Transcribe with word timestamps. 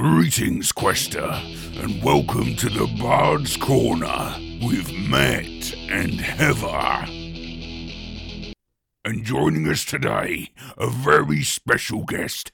Greetings, 0.00 0.72
Quester, 0.72 1.30
and 1.76 2.02
welcome 2.02 2.56
to 2.56 2.70
the 2.70 2.86
Bard's 2.98 3.54
Corner 3.54 4.34
with 4.64 4.90
Matt 4.94 5.74
and 5.90 6.14
Heather. 6.14 7.04
And 9.04 9.26
joining 9.26 9.68
us 9.68 9.84
today, 9.84 10.52
a 10.78 10.88
very 10.88 11.42
special 11.42 12.04
guest. 12.04 12.50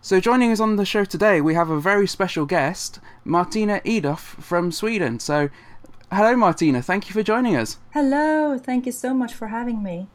So, 0.00 0.18
joining 0.18 0.50
us 0.50 0.58
on 0.58 0.74
the 0.74 0.84
show 0.84 1.04
today, 1.04 1.40
we 1.40 1.54
have 1.54 1.70
a 1.70 1.80
very 1.80 2.08
special 2.08 2.46
guest, 2.46 2.98
Martina 3.24 3.80
Edoff 3.84 4.42
from 4.42 4.72
Sweden. 4.72 5.20
So, 5.20 5.50
hello, 6.10 6.34
Martina. 6.34 6.82
Thank 6.82 7.08
you 7.08 7.12
for 7.12 7.22
joining 7.22 7.54
us. 7.54 7.78
Hello. 7.92 8.58
Thank 8.58 8.86
you 8.86 8.92
so 8.92 9.14
much 9.14 9.34
for 9.34 9.46
having 9.46 9.84
me. 9.84 10.08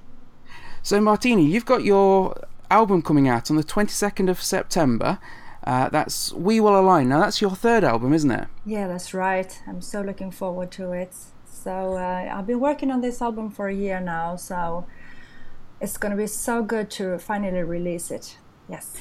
So, 0.84 1.00
Martina, 1.00 1.44
you've 1.44 1.66
got 1.66 1.86
your 1.86 2.36
album 2.70 3.04
coming 3.04 3.30
out 3.30 3.50
on 3.50 3.56
the 3.56 3.64
22nd 3.64 4.30
of 4.30 4.42
September. 4.42 5.20
Uh, 5.64 5.90
that's 5.90 6.32
We 6.34 6.60
Will 6.60 6.80
Align. 6.80 7.10
Now, 7.10 7.22
that's 7.22 7.42
your 7.42 7.52
third 7.52 7.84
album, 7.84 8.14
isn't 8.14 8.32
it? 8.32 8.48
Yeah, 8.66 8.88
that's 8.88 9.14
right. 9.14 9.62
I'm 9.68 9.82
so 9.82 10.02
looking 10.02 10.32
forward 10.32 10.72
to 10.72 10.92
it. 10.92 11.14
So, 11.46 11.98
uh, 11.98 12.32
I've 12.34 12.48
been 12.48 12.60
working 12.60 12.92
on 12.92 13.02
this 13.02 13.22
album 13.22 13.50
for 13.52 13.68
a 13.68 13.74
year 13.74 14.00
now, 14.00 14.36
so 14.36 14.86
it's 15.82 15.98
going 15.98 16.12
to 16.12 16.18
be 16.18 16.28
so 16.28 16.64
good 16.64 16.90
to 16.92 17.18
finally 17.20 17.64
release 17.64 18.12
it. 18.12 18.38
Yes. 18.70 18.98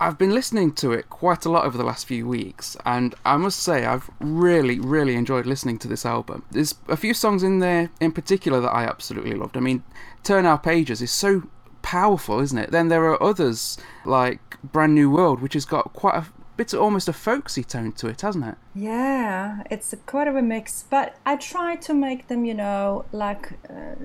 I've 0.00 0.18
been 0.18 0.32
listening 0.32 0.72
to 0.74 0.92
it 0.92 1.08
quite 1.08 1.44
a 1.44 1.50
lot 1.50 1.64
over 1.64 1.78
the 1.78 1.84
last 1.84 2.06
few 2.06 2.26
weeks, 2.26 2.76
and 2.84 3.14
I 3.24 3.36
must 3.36 3.60
say 3.60 3.84
I've 3.84 4.10
really, 4.18 4.80
really 4.80 5.14
enjoyed 5.14 5.46
listening 5.46 5.78
to 5.78 5.88
this 5.88 6.04
album. 6.04 6.44
There's 6.50 6.74
a 6.88 6.96
few 6.96 7.14
songs 7.14 7.44
in 7.44 7.60
there 7.60 7.90
in 8.00 8.10
particular 8.10 8.60
that 8.60 8.74
I 8.74 8.84
absolutely 8.84 9.34
loved. 9.34 9.56
I 9.56 9.60
mean, 9.60 9.84
Turn 10.24 10.46
Our 10.46 10.58
Pages 10.58 11.00
is 11.00 11.12
so 11.12 11.44
powerful, 11.84 12.40
isn't 12.40 12.58
it? 12.58 12.70
Then 12.70 12.88
there 12.88 13.04
are 13.04 13.22
others 13.22 13.76
like 14.06 14.60
Brand 14.62 14.94
New 14.94 15.10
World, 15.10 15.40
which 15.40 15.52
has 15.52 15.66
got 15.66 15.92
quite 15.92 16.16
a 16.16 16.26
bit 16.56 16.72
of 16.72 16.80
almost 16.80 17.08
a 17.08 17.12
folksy 17.12 17.62
tone 17.62 17.92
to 17.92 18.06
it, 18.08 18.22
hasn't 18.22 18.46
it? 18.46 18.54
Yeah, 18.74 19.62
it's 19.70 19.92
a, 19.92 19.98
quite 19.98 20.26
of 20.26 20.34
a 20.34 20.42
mix, 20.42 20.84
but 20.88 21.16
I 21.26 21.36
try 21.36 21.76
to 21.76 21.92
make 21.92 22.28
them, 22.28 22.44
you 22.46 22.54
know, 22.54 23.04
like 23.12 23.52
uh, 23.68 23.96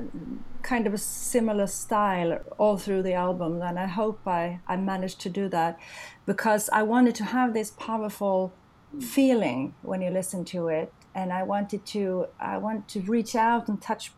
kind 0.62 0.88
of 0.88 0.94
a 0.94 0.98
similar 0.98 1.68
style 1.68 2.40
all 2.58 2.78
through 2.78 3.04
the 3.04 3.14
album, 3.14 3.62
and 3.62 3.80
I 3.80 3.88
hope 3.88 4.28
I, 4.28 4.60
I 4.68 4.76
managed 4.76 5.22
to 5.22 5.30
do 5.30 5.48
that 5.50 5.80
because 6.26 6.70
I 6.74 6.84
wanted 6.84 7.16
to 7.16 7.24
have 7.24 7.54
this 7.54 7.72
powerful 7.72 8.52
feeling 9.00 9.74
when 9.84 10.02
you 10.02 10.10
listen 10.10 10.44
to 10.44 10.68
it 10.68 10.92
and 11.14 11.32
I 11.32 11.44
wanted 11.44 11.86
to 11.88 12.28
I 12.40 12.58
want 12.58 12.88
to 12.90 13.02
reach 13.02 13.36
out 13.36 13.68
and 13.68 13.80
touch 13.80 14.12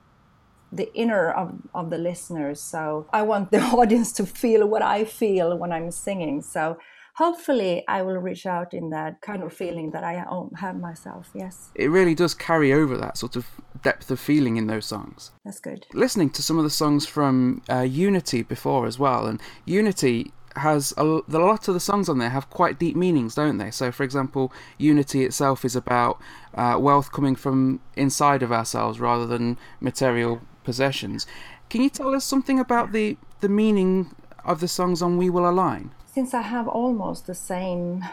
the 0.72 0.94
inner 0.95 1.31
of, 1.31 1.53
of 1.73 1.89
the 1.89 1.97
listeners. 1.97 2.61
So 2.61 3.08
I 3.11 3.22
want 3.23 3.52
the 3.52 3.61
audience 3.80 4.11
to 4.14 4.25
feel 4.25 4.67
what 4.67 4.81
I 4.81 5.03
feel 5.03 5.58
when 5.58 5.72
I'm 5.72 5.91
singing. 5.91 6.41
So 6.41 6.78
hopefully 7.16 7.83
I 7.88 8.02
will 8.02 8.17
reach 8.17 8.45
out 8.45 8.73
in 8.73 8.89
that 8.91 9.22
kind 9.22 9.44
of 9.44 9.53
feeling 9.53 9.91
that 9.91 10.03
I 10.03 10.25
have 10.58 10.80
myself. 10.80 11.30
Yes. 11.33 11.69
It 11.75 11.89
really 11.89 12.16
does 12.16 12.33
carry 12.33 12.73
over 12.73 12.97
that 12.97 13.17
sort 13.17 13.36
of 13.36 13.47
depth 13.83 14.11
of 14.11 14.19
feeling 14.19 14.58
in 14.58 14.67
those 14.67 14.86
songs. 14.86 15.31
That's 15.45 15.59
good. 15.59 15.86
Listening 15.94 16.30
to 16.31 16.44
some 16.44 16.58
of 16.58 16.63
the 16.63 16.69
songs 16.69 17.06
from 17.06 17.61
uh, 17.69 17.81
Unity 17.81 18.44
before 18.44 18.85
as 18.85 18.97
well, 18.97 19.28
and 19.28 19.41
Unity 19.66 20.31
has 20.58 20.94
a, 20.97 21.03
a 21.03 21.39
lot 21.39 21.67
of 21.67 21.73
the 21.73 21.80
songs 21.80 22.09
on 22.09 22.17
there 22.17 22.30
have 22.30 22.50
quite 22.50 22.78
deep 22.78 22.95
meanings, 22.95 23.35
don't 23.35 23.58
they? 23.58 23.72
So, 23.72 23.91
for 23.91 24.03
example, 24.03 24.52
Unity 24.78 25.23
itself 25.23 25.63
is 25.63 25.75
about 25.75 26.19
uh, 26.56 26.78
wealth 26.80 27.11
coming 27.11 27.35
from 27.35 27.80
inside 27.95 28.44
of 28.44 28.52
ourselves 28.52 29.00
rather 29.00 29.25
than 29.25 29.58
material 29.80 30.41
possessions. 30.64 31.26
Can 31.70 31.81
you 31.81 31.90
tell 31.90 32.14
us 32.16 32.26
something 32.26 32.59
about 32.59 32.92
the, 32.92 33.17
the 33.40 33.50
meaning 33.50 34.16
of 34.44 34.59
the 34.59 34.68
songs 34.68 35.02
on 35.02 35.18
We 35.18 35.30
Will 35.30 35.50
Align? 35.50 35.92
Since 36.14 36.34
I 36.34 36.42
have 36.42 36.68
almost 36.68 37.28
the 37.28 37.36
same 37.36 38.03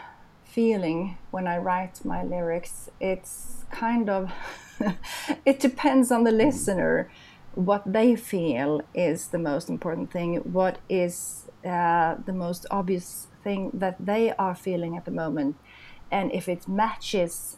feeling 0.43 1.17
when 1.31 1.47
I 1.47 1.57
write 1.57 2.03
my 2.05 2.23
lyrics, 2.23 2.89
it's 2.99 3.65
kind 3.71 4.09
of, 4.09 4.31
it 5.45 5.59
depends 5.59 6.11
on 6.11 6.23
the 6.23 6.31
listener. 6.31 7.11
What 7.55 7.83
they 7.85 8.15
feel 8.15 8.81
is 8.93 9.27
the 9.27 9.39
most 9.39 9.69
important 9.69 10.11
thing. 10.11 10.37
What 10.37 10.79
is 10.87 11.49
uh, 11.65 12.15
the 12.25 12.33
most 12.33 12.65
obvious 12.71 13.27
thing 13.43 13.71
that 13.73 13.95
they 13.99 14.31
are 14.33 14.55
feeling 14.55 14.95
at 14.95 15.05
the 15.05 15.11
moment. 15.11 15.57
And 16.11 16.31
if 16.31 16.47
it 16.47 16.67
matches 16.67 17.57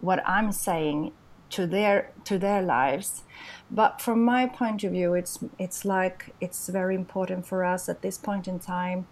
what 0.00 0.22
I'm 0.26 0.52
saying 0.52 1.12
to 1.52 1.66
their 1.66 2.10
to 2.24 2.38
their 2.38 2.62
lives. 2.62 3.22
But 3.70 4.00
from 4.00 4.22
my 4.24 4.46
point 4.46 4.84
of 4.84 4.92
view 4.92 5.14
it's 5.14 5.38
it's 5.58 5.84
like 5.84 6.34
it's 6.40 6.68
very 6.68 6.94
important 6.94 7.46
for 7.46 7.64
us 7.64 7.88
at 7.88 8.02
this 8.02 8.18
point 8.18 8.48
in 8.48 8.58
time 8.58 9.06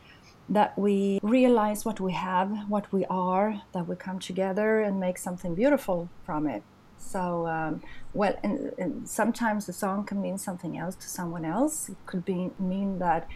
that 0.49 0.77
we 0.77 1.21
realize 1.23 1.85
what 1.85 2.01
we 2.01 2.13
have 2.13 2.51
what 2.69 2.93
we 2.93 3.05
are 3.07 3.63
that 3.73 3.87
we 3.87 3.95
come 3.97 4.19
together 4.19 4.81
and 4.81 4.99
make 4.99 5.19
something 5.19 5.55
beautiful 5.55 6.09
from 6.27 6.47
it. 6.47 6.63
So 6.99 7.47
um, 7.47 7.83
well 8.13 8.37
and, 8.43 8.73
and 8.79 9.09
sometimes 9.09 9.67
the 9.67 9.73
song 9.73 10.05
can 10.05 10.21
mean 10.21 10.39
something 10.39 10.77
else 10.77 10.97
to 10.97 11.09
someone 11.09 11.45
else. 11.45 11.89
It 11.89 11.97
could 12.07 12.25
be 12.25 12.51
mean 12.59 12.99
that 12.99 13.29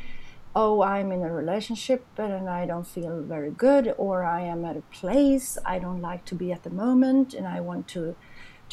oh, 0.57 0.83
I'm 0.83 1.11
in 1.11 1.23
a 1.23 1.33
relationship 1.33 2.07
and 2.17 2.49
I 2.49 2.65
don't 2.65 2.87
feel 2.87 3.23
very 3.23 3.51
good, 3.51 3.93
or 3.99 4.23
I 4.23 4.43
am 4.43 4.65
at 4.65 4.77
a 4.77 4.83
place 4.83 5.59
I 5.65 5.79
don't 5.81 6.01
like 6.01 6.25
to 6.27 6.35
be 6.35 6.53
at 6.53 6.63
the 6.63 6.71
moment 6.71 7.35
and 7.35 7.47
I 7.47 7.61
want 7.61 7.89
to 7.89 8.15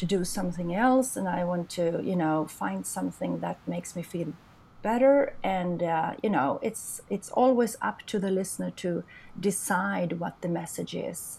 to 0.02 0.06
do 0.18 0.24
something 0.24 0.74
else 0.74 1.16
and 1.16 1.28
I 1.28 1.44
want 1.44 1.70
to, 1.78 2.02
you 2.02 2.16
know, 2.16 2.46
find 2.48 2.84
something 2.84 3.38
that 3.38 3.58
makes 3.68 3.94
me 3.94 4.02
feel 4.02 4.32
better. 4.82 5.36
And 5.44 5.80
uh, 5.80 6.14
you 6.24 6.30
know 6.36 6.58
it's 6.60 7.00
it's 7.08 7.30
always 7.30 7.76
up 7.80 8.02
to 8.10 8.18
the 8.18 8.32
listener 8.40 8.70
to 8.84 9.04
decide 9.38 10.18
what 10.18 10.34
the 10.42 10.48
message 10.48 10.94
is 10.94 11.38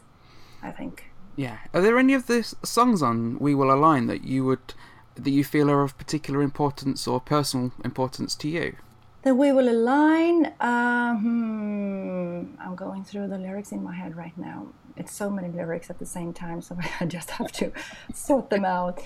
i 0.64 0.72
think. 0.72 0.96
Yeah. 1.36 1.58
Are 1.74 1.82
there 1.82 1.98
any 1.98 2.14
of 2.14 2.28
the 2.28 2.42
songs 2.64 3.02
on 3.02 3.38
we 3.40 3.54
will 3.54 3.72
align 3.74 4.08
that 4.08 4.24
you 4.24 4.46
would 4.46 4.74
that 5.16 5.36
you 5.38 5.44
feel 5.44 5.70
are 5.70 5.84
of 5.84 5.98
particular 5.98 6.42
importance 6.42 7.08
or 7.08 7.20
personal 7.20 7.74
importance 7.84 8.34
to 8.36 8.48
you 8.48 8.78
the 9.24 9.34
we 9.34 9.52
will 9.52 9.70
align 9.70 10.46
uh, 10.60 11.16
hmm, 11.16 12.46
i'm 12.60 12.76
going 12.76 13.04
through 13.04 13.28
the 13.28 13.38
lyrics 13.38 13.72
in 13.72 13.84
my 13.84 13.94
head 13.94 14.16
right 14.16 14.38
now 14.38 14.68
it's 14.96 15.14
so 15.14 15.30
many 15.30 15.50
lyrics 15.50 15.90
at 15.90 16.00
the 16.00 16.06
same 16.06 16.34
time, 16.34 16.62
so 16.62 16.78
I 17.00 17.06
just 17.06 17.32
have 17.32 17.52
to 17.54 17.72
sort 18.14 18.50
them 18.50 18.66
out. 18.66 19.02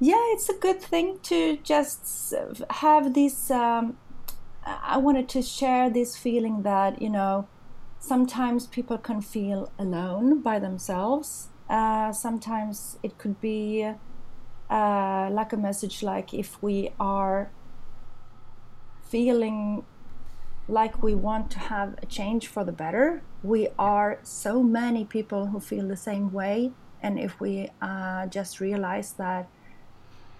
Yeah, 0.00 0.22
it's 0.32 0.48
a 0.48 0.54
good 0.54 0.80
thing 0.80 1.18
to 1.24 1.58
just 1.58 2.34
have 2.70 3.14
this. 3.14 3.50
Um, 3.50 3.98
I 4.64 4.98
wanted 4.98 5.28
to 5.30 5.42
share 5.42 5.90
this 5.90 6.16
feeling 6.16 6.62
that 6.62 7.00
you 7.00 7.10
know 7.10 7.48
sometimes 7.98 8.66
people 8.66 8.98
can 8.98 9.20
feel 9.20 9.70
alone 9.78 10.40
by 10.40 10.58
themselves. 10.58 11.48
Uh, 11.68 12.12
sometimes 12.12 12.98
it 13.02 13.18
could 13.18 13.40
be 13.40 13.92
uh, 14.70 15.28
like 15.30 15.52
a 15.52 15.56
message 15.56 16.02
like 16.02 16.32
if 16.32 16.62
we 16.62 16.90
are 16.98 17.50
feeling 19.08 19.84
like 20.68 21.02
we 21.02 21.14
want 21.14 21.50
to 21.50 21.58
have 21.58 21.94
a 22.02 22.06
change 22.06 22.46
for 22.46 22.62
the 22.64 22.72
better. 22.72 23.22
We 23.42 23.68
are 23.78 24.18
so 24.22 24.62
many 24.62 25.04
people 25.04 25.46
who 25.46 25.60
feel 25.60 25.88
the 25.88 25.96
same 25.96 26.32
way. 26.32 26.72
And 27.02 27.18
if 27.18 27.40
we 27.40 27.70
uh, 27.80 28.26
just 28.26 28.60
realize 28.60 29.12
that, 29.12 29.48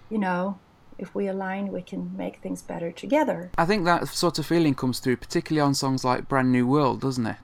you 0.09 0.19
know, 0.19 0.59
if 0.97 1.15
we 1.15 1.27
align, 1.27 1.71
we 1.71 1.81
can 1.81 2.15
make 2.15 2.37
things 2.37 2.61
better 2.61 2.91
together. 2.91 3.49
I 3.57 3.65
think 3.65 3.85
that 3.85 4.07
sort 4.09 4.37
of 4.37 4.45
feeling 4.45 4.75
comes 4.75 4.99
through, 4.99 5.17
particularly 5.17 5.61
on 5.61 5.73
songs 5.73 6.03
like 6.03 6.27
Brand 6.27 6.51
New 6.51 6.67
World, 6.67 7.01
doesn't 7.01 7.25
it? 7.25 7.37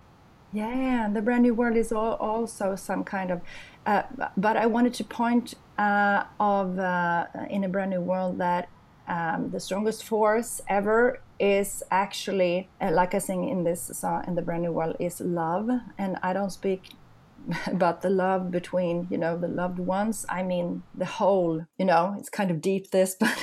Yeah, 0.52 1.10
the 1.12 1.22
Brand 1.22 1.44
New 1.44 1.54
World 1.54 1.76
is 1.78 1.92
all, 1.92 2.14
also 2.16 2.76
some 2.76 3.04
kind 3.04 3.32
of. 3.32 3.42
Uh, 3.86 4.04
but 4.38 4.58
I 4.58 4.66
wanted 4.66 4.94
to 4.96 5.04
point 5.04 5.54
uh, 5.78 6.24
of 6.40 6.78
uh, 6.78 7.28
in 7.50 7.64
a 7.64 7.70
Brand 7.70 7.92
New 7.92 8.02
World 8.02 8.38
that 8.40 8.70
um, 9.08 9.52
the 9.52 9.60
strongest 9.60 10.04
force 10.04 10.62
ever 10.68 11.22
is 11.40 11.84
actually 11.92 12.70
uh, 12.82 12.92
like 12.92 13.14
I 13.14 13.20
sing 13.20 13.48
in 13.48 13.64
this 13.64 13.92
song 13.94 14.24
in 14.28 14.36
the 14.36 14.42
brand 14.42 14.64
new 14.64 14.72
world 14.72 14.96
is 15.00 15.22
love. 15.22 15.70
And 15.98 16.18
I 16.24 16.34
don't 16.34 16.50
speak 16.50 16.92
about 17.68 18.02
the 18.02 18.10
love 18.10 18.50
between 18.50 19.08
you 19.12 19.18
know 19.18 19.38
the 19.38 19.48
loved 19.48 19.80
ones. 19.80 20.26
I 20.30 20.42
mean 20.44 20.84
the 20.96 21.06
whole 21.06 21.66
you 21.78 21.86
know 21.86 22.16
it's 22.18 22.30
kind 22.30 22.50
of 22.50 22.62
deep 22.62 22.92
this 22.92 23.16
but 23.20 23.38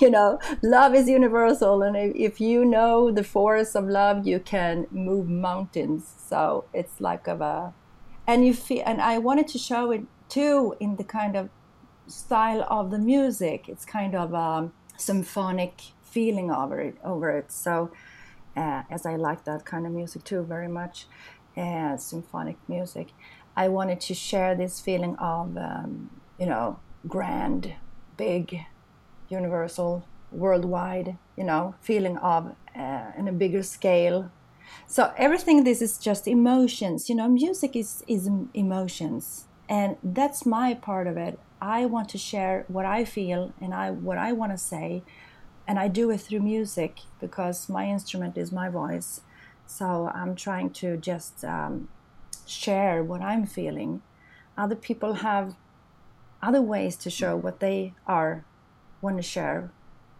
you 0.00 0.10
know 0.10 0.38
love 0.62 0.94
is 0.94 1.08
universal. 1.08 1.82
And 1.82 1.96
if, 1.96 2.14
if 2.14 2.40
you 2.40 2.64
know 2.64 3.10
the 3.10 3.24
force 3.24 3.74
of 3.74 3.88
love 3.88 4.26
you 4.26 4.38
can 4.38 4.86
move 4.90 5.28
mountains. 5.28 6.14
So 6.28 6.66
it's 6.72 7.00
like 7.00 7.26
of 7.26 7.40
a 7.40 7.74
and 8.26 8.46
you 8.46 8.54
feel 8.54 8.82
and 8.86 9.00
I 9.00 9.18
wanted 9.18 9.48
to 9.48 9.58
show 9.58 9.90
it 9.90 10.02
too 10.28 10.74
in 10.78 10.96
the 10.96 11.04
kind 11.04 11.34
of 11.34 11.48
style 12.08 12.64
of 12.68 12.90
the 12.90 12.98
music 12.98 13.68
it's 13.68 13.84
kind 13.84 14.14
of 14.14 14.32
a 14.34 14.70
symphonic 14.96 15.82
feeling 16.02 16.50
over 16.50 16.80
it 16.80 16.96
over 17.04 17.30
it 17.30 17.52
so 17.52 17.90
uh, 18.56 18.82
as 18.90 19.06
i 19.06 19.16
like 19.16 19.44
that 19.44 19.64
kind 19.64 19.86
of 19.86 19.92
music 19.92 20.24
too 20.24 20.42
very 20.42 20.68
much 20.68 21.06
uh, 21.56 21.96
symphonic 21.96 22.56
music 22.68 23.08
i 23.56 23.68
wanted 23.68 24.00
to 24.00 24.14
share 24.14 24.54
this 24.54 24.80
feeling 24.80 25.16
of 25.16 25.56
um, 25.56 26.10
you 26.38 26.46
know 26.46 26.80
grand 27.06 27.74
big 28.16 28.60
universal 29.28 30.04
worldwide 30.30 31.16
you 31.36 31.44
know 31.44 31.74
feeling 31.80 32.16
of 32.18 32.54
uh, 32.76 33.10
in 33.16 33.28
a 33.28 33.32
bigger 33.32 33.62
scale 33.62 34.30
So 34.86 35.12
everything 35.16 35.64
this 35.64 35.82
is 35.82 35.98
just 35.98 36.26
emotions. 36.28 37.08
You 37.08 37.16
know, 37.16 37.28
music 37.28 37.76
is 37.76 38.04
is 38.06 38.28
emotions, 38.54 39.46
and 39.68 39.96
that's 40.02 40.46
my 40.46 40.74
part 40.74 41.06
of 41.06 41.16
it. 41.16 41.38
I 41.60 41.86
want 41.86 42.08
to 42.10 42.18
share 42.18 42.64
what 42.68 42.84
I 42.84 43.04
feel 43.04 43.52
and 43.60 43.74
I 43.74 43.90
what 43.90 44.18
I 44.18 44.32
want 44.32 44.52
to 44.52 44.58
say, 44.58 45.02
and 45.66 45.78
I 45.78 45.88
do 45.88 46.10
it 46.10 46.18
through 46.18 46.40
music 46.40 47.00
because 47.20 47.68
my 47.68 47.86
instrument 47.86 48.36
is 48.36 48.52
my 48.52 48.68
voice. 48.68 49.20
So 49.66 50.10
I'm 50.14 50.34
trying 50.34 50.70
to 50.70 50.96
just 50.96 51.44
um, 51.44 51.88
share 52.46 53.02
what 53.02 53.20
I'm 53.20 53.46
feeling. 53.46 54.02
Other 54.56 54.76
people 54.76 55.14
have 55.14 55.54
other 56.42 56.62
ways 56.62 56.96
to 56.96 57.10
show 57.10 57.36
what 57.36 57.60
they 57.60 57.94
are 58.06 58.44
want 59.00 59.16
to 59.16 59.22
share 59.22 59.70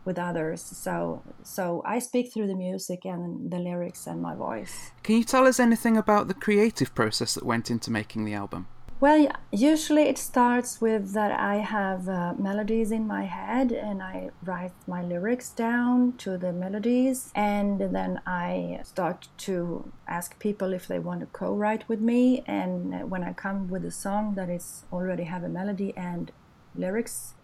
with 0.05 0.19
others. 0.19 0.63
So 0.63 1.23
so 1.43 1.83
I 1.85 1.99
speak 1.99 2.33
through 2.33 2.49
the 2.49 2.55
music 2.55 3.05
and 3.05 3.51
the 3.51 3.59
lyrics 3.59 4.07
and 4.07 4.21
my 4.23 4.35
voice. 4.35 4.91
Can 5.03 5.17
you 5.17 5.25
tell 5.25 5.47
us 5.47 5.61
anything 5.61 5.97
about 5.97 6.29
the 6.29 6.35
creative 6.35 6.95
process 6.95 7.35
that 7.35 7.45
went 7.45 7.71
into 7.71 7.91
making 7.91 8.25
the 8.25 8.35
album? 8.35 8.67
Well, 9.01 9.29
usually 9.53 10.03
it 10.09 10.19
starts 10.19 10.81
with 10.81 11.13
that 11.13 11.31
I 11.31 11.59
have 11.59 12.09
uh, 12.09 12.35
melodies 12.37 12.91
in 12.91 13.07
my 13.07 13.27
head 13.27 13.71
and 13.71 14.03
I 14.03 14.31
write 14.43 14.73
my 14.89 15.05
lyrics 15.05 15.51
down 15.51 16.15
to 16.19 16.37
the 16.37 16.53
melodies, 16.53 17.31
and 17.33 17.79
then 17.79 18.21
I 18.27 18.81
start 18.83 19.29
to 19.47 19.93
ask 20.09 20.37
people 20.41 20.73
if 20.73 20.89
they 20.89 20.99
want 20.99 21.21
to 21.21 21.27
co 21.27 21.55
write 21.55 21.89
with 21.89 22.01
me. 22.01 22.43
And 22.49 23.09
when 23.09 23.23
I 23.23 23.35
come 23.35 23.69
with 23.69 23.85
a 23.85 23.93
song 23.93 24.35
that 24.35 24.51
is 24.51 24.83
already 24.93 25.25
have 25.25 25.45
a 25.45 25.49
melody 25.49 25.97
and 25.97 26.33
lyrics, 26.75 27.35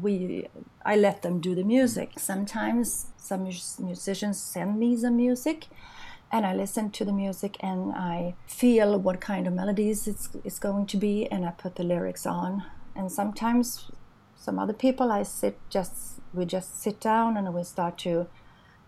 we 0.00 0.46
I 0.84 0.94
let 0.94 1.22
them 1.22 1.40
do 1.40 1.56
the 1.56 1.64
music. 1.64 2.20
Sometimes 2.20 3.06
some 3.16 3.42
musicians 3.80 4.38
send 4.38 4.78
me 4.78 4.96
some 4.96 5.16
music 5.16 5.66
and 6.32 6.46
I 6.46 6.54
listen 6.54 6.90
to 6.92 7.04
the 7.04 7.12
music 7.12 7.56
and 7.60 7.92
I 7.92 8.34
feel 8.46 8.98
what 8.98 9.20
kind 9.20 9.46
of 9.46 9.52
melodies 9.52 10.06
it's, 10.06 10.28
it's 10.44 10.58
going 10.58 10.86
to 10.86 10.96
be 10.96 11.26
and 11.26 11.44
I 11.44 11.50
put 11.50 11.74
the 11.74 11.82
lyrics 11.82 12.24
on. 12.24 12.64
And 12.94 13.10
sometimes 13.10 13.90
some 14.36 14.58
other 14.58 14.72
people 14.72 15.10
I 15.10 15.22
sit 15.24 15.58
just 15.68 16.20
we 16.32 16.44
just 16.44 16.80
sit 16.80 17.00
down 17.00 17.36
and 17.36 17.52
we 17.52 17.64
start 17.64 17.98
to 17.98 18.28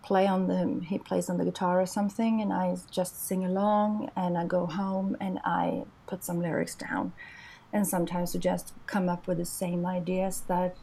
play 0.02 0.26
on 0.26 0.46
the 0.46 0.84
he 0.86 0.98
plays 0.98 1.28
on 1.28 1.38
the 1.38 1.44
guitar 1.44 1.80
or 1.80 1.86
something 1.86 2.40
and 2.40 2.52
I 2.52 2.76
just 2.90 3.26
sing 3.26 3.44
along 3.44 4.10
and 4.16 4.38
I 4.38 4.46
go 4.46 4.66
home 4.66 5.16
and 5.20 5.40
I 5.44 5.84
put 6.06 6.24
some 6.24 6.40
lyrics 6.40 6.74
down. 6.76 7.12
And 7.72 7.86
sometimes 7.86 8.34
we 8.34 8.40
just 8.40 8.72
come 8.86 9.08
up 9.08 9.26
with 9.26 9.38
the 9.38 9.46
same 9.46 9.84
ideas 9.84 10.42
that 10.46 10.76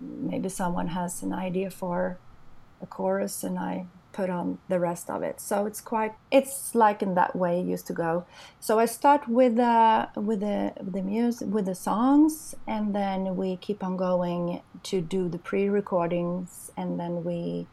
maybe 0.00 0.48
someone 0.48 0.88
has 0.88 1.22
an 1.22 1.32
idea 1.32 1.70
for 1.70 2.18
a 2.80 2.86
chorus 2.86 3.44
and 3.44 3.58
I 3.58 3.86
put 4.16 4.30
on 4.30 4.58
the 4.68 4.80
rest 4.80 5.10
of 5.10 5.22
it. 5.22 5.40
So 5.40 5.66
it's 5.66 5.82
quite 5.82 6.14
it's 6.30 6.74
like 6.74 7.02
in 7.06 7.14
that 7.14 7.36
way 7.36 7.60
it 7.60 7.66
used 7.66 7.86
to 7.88 7.92
go. 7.92 8.24
So 8.58 8.78
I 8.78 8.86
start 8.86 9.28
with 9.28 9.56
the 9.56 10.08
with 10.28 10.40
the 10.40 10.72
the 10.96 11.02
music 11.02 11.48
with 11.56 11.66
the 11.66 11.74
songs 11.74 12.54
and 12.66 12.94
then 12.94 13.36
we 13.36 13.56
keep 13.66 13.84
on 13.84 13.96
going 14.08 14.62
to 14.90 14.96
do 15.16 15.28
the 15.28 15.38
pre-recordings 15.38 16.72
and 16.76 16.98
then 17.00 17.12
we 17.24 17.66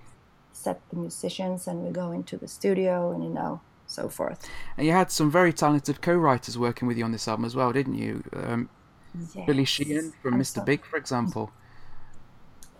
set 0.52 0.78
the 0.90 0.98
musicians 0.98 1.68
and 1.68 1.78
we 1.86 1.92
go 1.92 2.12
into 2.12 2.36
the 2.38 2.48
studio 2.48 3.12
and 3.14 3.24
you 3.24 3.34
know 3.40 3.62
so 3.88 4.10
forth. 4.10 4.40
And 4.78 4.86
you 4.88 4.94
had 4.94 5.10
some 5.12 5.30
very 5.32 5.54
talented 5.54 6.02
co-writers 6.02 6.58
working 6.58 6.88
with 6.88 6.98
you 6.98 7.06
on 7.06 7.12
this 7.12 7.28
album 7.28 7.46
as 7.46 7.56
well, 7.56 7.72
didn't 7.72 7.98
you? 8.06 8.24
Um, 8.34 8.70
yes. 9.36 9.46
Billy 9.48 9.66
Sheehan 9.66 10.14
from 10.22 10.34
I'm 10.34 10.42
Mr. 10.42 10.60
So- 10.60 10.66
Big, 10.72 10.86
for 10.86 10.98
example 10.98 11.52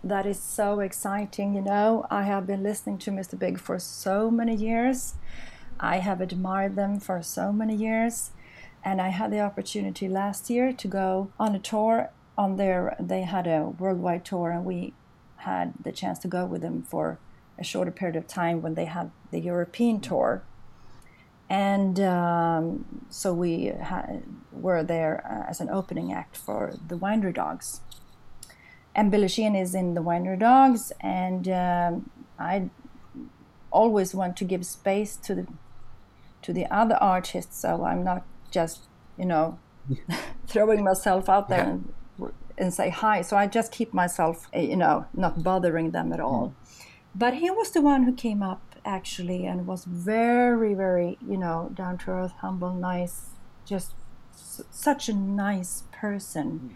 that 0.04 0.26
is 0.26 0.38
so 0.38 0.80
exciting. 0.80 1.54
You 1.54 1.62
know, 1.62 2.06
I 2.10 2.24
have 2.24 2.46
been 2.46 2.62
listening 2.62 2.98
to 2.98 3.10
Mr. 3.10 3.38
Big 3.38 3.58
for 3.58 3.78
so 3.78 4.30
many 4.30 4.54
years. 4.54 5.14
I 5.80 5.98
have 5.98 6.20
admired 6.20 6.76
them 6.76 7.00
for 7.00 7.22
so 7.22 7.52
many 7.52 7.74
years. 7.74 8.30
And 8.84 9.00
I 9.00 9.08
had 9.08 9.32
the 9.32 9.40
opportunity 9.40 10.08
last 10.08 10.50
year 10.50 10.72
to 10.72 10.88
go 10.88 11.32
on 11.38 11.54
a 11.54 11.58
tour 11.58 12.10
on 12.36 12.56
their, 12.56 12.96
they 13.00 13.22
had 13.22 13.46
a 13.46 13.72
worldwide 13.78 14.24
tour, 14.24 14.50
and 14.50 14.64
we 14.64 14.92
had 15.36 15.72
the 15.82 15.92
chance 15.92 16.18
to 16.18 16.28
go 16.28 16.44
with 16.44 16.60
them 16.60 16.82
for 16.82 17.18
a 17.58 17.64
shorter 17.64 17.90
period 17.90 18.16
of 18.16 18.26
time 18.26 18.60
when 18.60 18.74
they 18.74 18.84
had 18.84 19.10
the 19.30 19.40
European 19.40 20.00
tour. 20.00 20.42
And 21.48 21.98
um, 22.00 23.06
so 23.08 23.32
we 23.32 23.66
had, 23.66 24.22
were 24.52 24.82
there 24.82 25.24
uh, 25.24 25.50
as 25.50 25.60
an 25.60 25.70
opening 25.70 26.12
act 26.12 26.36
for 26.36 26.74
the 26.86 26.98
Winery 26.98 27.34
Dogs 27.34 27.80
and 28.94 29.10
Billy 29.10 29.26
is 29.26 29.74
in 29.74 29.94
the 29.94 30.02
Winery 30.02 30.38
Dogs, 30.38 30.92
and 31.00 31.48
um, 31.48 32.10
I 32.38 32.70
always 33.70 34.14
want 34.14 34.36
to 34.36 34.44
give 34.44 34.64
space 34.64 35.16
to 35.16 35.34
the 35.34 35.46
to 36.42 36.52
the 36.52 36.66
other 36.66 36.96
artists, 37.00 37.58
so 37.60 37.84
I'm 37.84 38.04
not 38.04 38.24
just 38.50 38.86
you 39.18 39.24
know 39.24 39.58
throwing 40.46 40.84
myself 40.84 41.28
out 41.28 41.48
there 41.48 41.64
and, 41.64 41.92
and 42.56 42.72
say 42.72 42.90
hi. 42.90 43.22
So 43.22 43.36
I 43.36 43.46
just 43.46 43.72
keep 43.72 43.92
myself, 43.92 44.48
eh, 44.52 44.60
you 44.60 44.76
know, 44.76 45.06
not 45.14 45.42
bothering 45.42 45.90
them 45.90 46.12
at 46.12 46.20
all. 46.20 46.48
Mm. 46.48 46.86
But 47.14 47.34
he 47.34 47.50
was 47.50 47.70
the 47.70 47.80
one 47.80 48.04
who 48.04 48.12
came 48.12 48.42
up 48.42 48.60
actually 48.84 49.46
and 49.46 49.66
was 49.66 49.84
very, 49.84 50.74
very, 50.74 51.16
you 51.26 51.36
know, 51.36 51.70
down 51.74 51.98
to 51.98 52.10
earth, 52.10 52.32
humble, 52.40 52.74
nice, 52.74 53.30
just 53.64 53.92
s- 54.34 54.62
such 54.70 55.08
a 55.08 55.14
nice 55.14 55.84
person. 55.92 56.74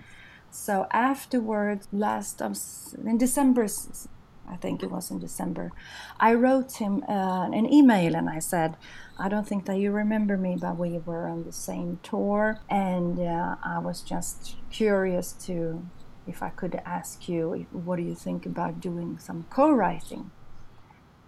So 0.50 0.87
afterwards, 0.93 1.89
last 1.93 2.41
um, 2.43 2.55
in 3.05 3.19
December, 3.19 3.67
I 4.50 4.56
think 4.56 4.83
it 4.83 4.91
was 4.91 5.11
in 5.11 5.19
December, 5.19 5.73
I 6.19 6.35
wrote 6.35 6.73
him 6.79 7.05
uh, 7.09 7.49
an 7.50 7.71
email 7.73 8.17
and 8.17 8.29
I 8.31 8.39
said, 8.39 8.77
I 9.19 9.29
don't 9.29 9.47
think 9.47 9.67
that 9.67 9.79
you 9.79 9.91
remember 9.91 10.37
me, 10.37 10.56
but 10.61 10.79
we 10.79 10.99
were 10.99 11.27
on 11.29 11.45
the 11.45 11.53
same 11.53 11.99
tour, 12.03 12.61
and 12.71 13.19
uh, 13.19 13.56
I 13.65 13.81
was 13.81 14.00
just 14.00 14.56
curious 14.71 15.33
to 15.47 15.85
if 16.29 16.43
I 16.43 16.50
could 16.50 16.81
ask 16.85 17.29
you, 17.29 17.67
what 17.73 17.97
do 17.97 18.03
you 18.03 18.15
think 18.15 18.47
about 18.47 18.81
doing 18.81 19.19
some 19.19 19.47
co-writing? 19.50 20.31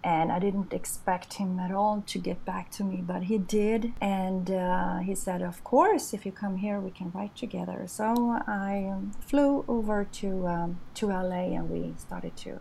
And 0.03 0.31
I 0.31 0.39
didn't 0.39 0.73
expect 0.73 1.33
him 1.33 1.59
at 1.59 1.71
all 1.71 2.03
to 2.07 2.19
get 2.19 2.43
back 2.45 2.71
to 2.71 2.83
me, 2.83 3.03
but 3.05 3.23
he 3.23 3.37
did. 3.37 3.93
And 4.01 4.49
uh, 4.49 4.99
he 4.99 5.13
said, 5.15 5.41
Of 5.41 5.63
course, 5.63 6.13
if 6.13 6.25
you 6.25 6.31
come 6.31 6.57
here, 6.57 6.79
we 6.79 6.91
can 6.91 7.11
write 7.13 7.35
together. 7.35 7.83
So 7.87 8.41
I 8.47 8.89
um, 8.91 9.11
flew 9.25 9.63
over 9.67 10.05
to, 10.13 10.47
um, 10.47 10.79
to 10.95 11.07
LA 11.07 11.55
and 11.55 11.69
we 11.69 11.93
started 11.97 12.35
to. 12.37 12.59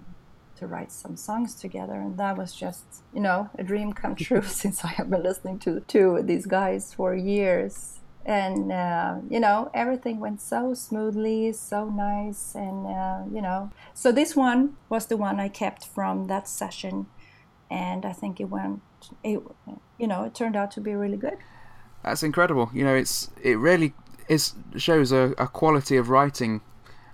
To 0.57 0.67
write 0.67 0.93
some 0.93 1.17
songs 1.17 1.55
together, 1.55 1.95
and 1.95 2.19
that 2.19 2.37
was 2.37 2.53
just, 2.53 2.85
you 3.15 3.21
know, 3.21 3.49
a 3.59 3.63
dream 3.63 3.95
come 3.95 4.15
true 4.27 4.43
since 4.61 4.85
I 4.85 4.89
have 4.89 5.09
been 5.09 5.23
listening 5.23 5.59
to, 5.61 5.81
to 5.81 6.21
these 6.23 6.45
guys 6.45 6.93
for 6.93 7.15
years 7.15 8.01
and 8.27 8.71
uh, 8.71 9.17
you 9.31 9.41
know 9.41 9.71
everything 9.73 10.21
went 10.21 10.41
so 10.41 10.75
smoothly 10.75 11.53
so 11.53 11.89
nice 11.89 12.55
and 12.55 12.87
uh, 12.87 13.23
you 13.33 13.41
know 13.41 13.71
so 13.95 14.13
this 14.13 14.37
one 14.37 14.77
was 14.89 15.07
the 15.07 15.17
one 15.17 15.41
i 15.41 15.49
kept 15.49 15.87
from 15.87 16.27
that 16.27 16.47
session 16.47 17.07
and 17.71 18.05
I 18.05 18.13
think 18.13 18.41
it 18.41 18.51
went, 18.51 18.81
it, 19.23 19.41
you 19.99 20.07
know, 20.07 20.25
it 20.25 20.35
turned 20.35 20.57
out 20.57 20.71
to 20.73 20.81
be 20.81 20.95
really 20.95 21.17
good. 21.17 21.39
That's 22.03 22.23
incredible. 22.23 22.71
You 22.73 22.85
know, 22.85 22.95
it's 22.95 23.31
it 23.43 23.59
really 23.59 23.95
is 24.29 24.55
shows 24.77 25.13
a, 25.13 25.35
a 25.39 25.47
quality 25.47 25.97
of 25.97 26.09
writing 26.09 26.63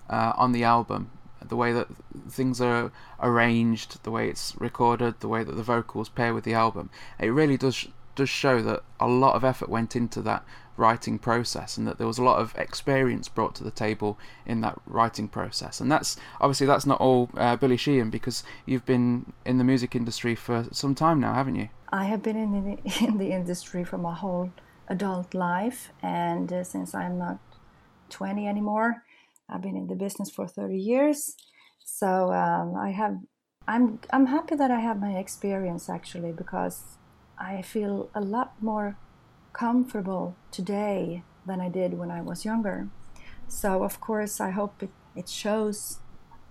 uh, 0.09 0.33
on 0.37 0.53
the 0.53 0.65
album. 0.65 1.11
The 1.45 1.57
way 1.57 1.73
that 1.73 1.89
things 2.29 2.61
are 2.61 2.91
arranged, 3.21 4.03
the 4.03 4.11
way 4.11 4.29
it's 4.29 4.55
recorded, 4.59 5.21
the 5.21 5.29
way 5.29 5.45
that 5.45 5.55
the 5.55 5.63
vocals 5.63 6.09
pair 6.09 6.35
with 6.35 6.45
the 6.45 6.55
album, 6.55 6.91
it 7.21 7.29
really 7.29 7.57
does 7.57 7.89
does 8.15 8.29
show 8.31 8.63
that 8.63 8.83
a 8.99 9.07
lot 9.07 9.35
of 9.35 9.45
effort 9.45 9.69
went 9.69 9.95
into 9.95 10.23
that 10.23 10.45
writing 10.77 11.19
process 11.19 11.77
and 11.77 11.87
that 11.87 11.99
there 11.99 12.07
was 12.07 12.19
a 12.19 12.23
lot 12.23 12.39
of 12.39 12.55
experience 12.57 13.29
brought 13.29 13.55
to 13.57 13.65
the 13.65 13.71
table 13.71 14.19
in 14.45 14.61
that 14.61 14.79
writing 14.87 15.29
process. 15.29 15.81
And 15.81 15.91
that's 15.91 16.17
obviously 16.41 16.67
that's 16.67 16.87
not 16.87 17.01
all 17.01 17.31
uh, 17.37 17.57
Billy 17.57 17.77
Sheehan 17.77 18.11
because 18.11 18.43
you've 18.65 18.87
been 18.87 19.33
in 19.45 19.59
the 19.59 19.65
music 19.65 19.95
industry 19.95 20.35
for 20.35 20.67
some 20.73 20.95
time 20.95 21.21
now 21.21 21.35
haven't 21.35 21.57
you? 21.57 21.69
I 21.93 22.05
have 22.05 22.23
been 22.23 22.37
in 22.37 22.53
the, 22.53 23.05
in 23.05 23.19
the 23.19 23.33
industry 23.33 23.85
for 23.85 23.99
my 23.99 24.15
whole 24.15 24.53
adult 24.89 25.35
life 25.35 25.91
and 26.03 26.53
uh, 26.53 26.65
since 26.65 26.95
I'm 26.95 27.19
not 27.19 27.39
20 28.11 28.47
anymore 28.47 29.03
I've 29.49 29.63
been 29.63 29.77
in 29.77 29.87
the 29.87 29.95
business 29.95 30.31
for 30.31 30.47
30 30.47 30.77
years. 30.77 31.37
So 31.85 32.33
um, 32.33 32.75
I 32.77 32.91
have 32.91 33.19
I'm 33.69 34.01
I'm 34.13 34.27
happy 34.27 34.55
that 34.57 34.71
I 34.71 34.81
have 34.81 35.01
my 35.01 35.17
experience 35.19 35.89
actually 35.89 36.33
because 36.33 36.99
I 37.39 37.63
feel 37.63 38.11
a 38.15 38.21
lot 38.21 38.55
more 38.61 38.97
comfortable 39.57 40.37
today 40.51 41.23
than 41.47 41.61
I 41.61 41.69
did 41.69 41.95
when 41.95 42.11
I 42.11 42.21
was 42.21 42.45
younger. 42.45 42.89
So, 43.49 43.85
of 43.85 44.01
course, 44.01 44.41
I 44.41 44.51
hope 44.51 44.83
it, 44.83 44.91
it 45.15 45.29
shows 45.29 46.01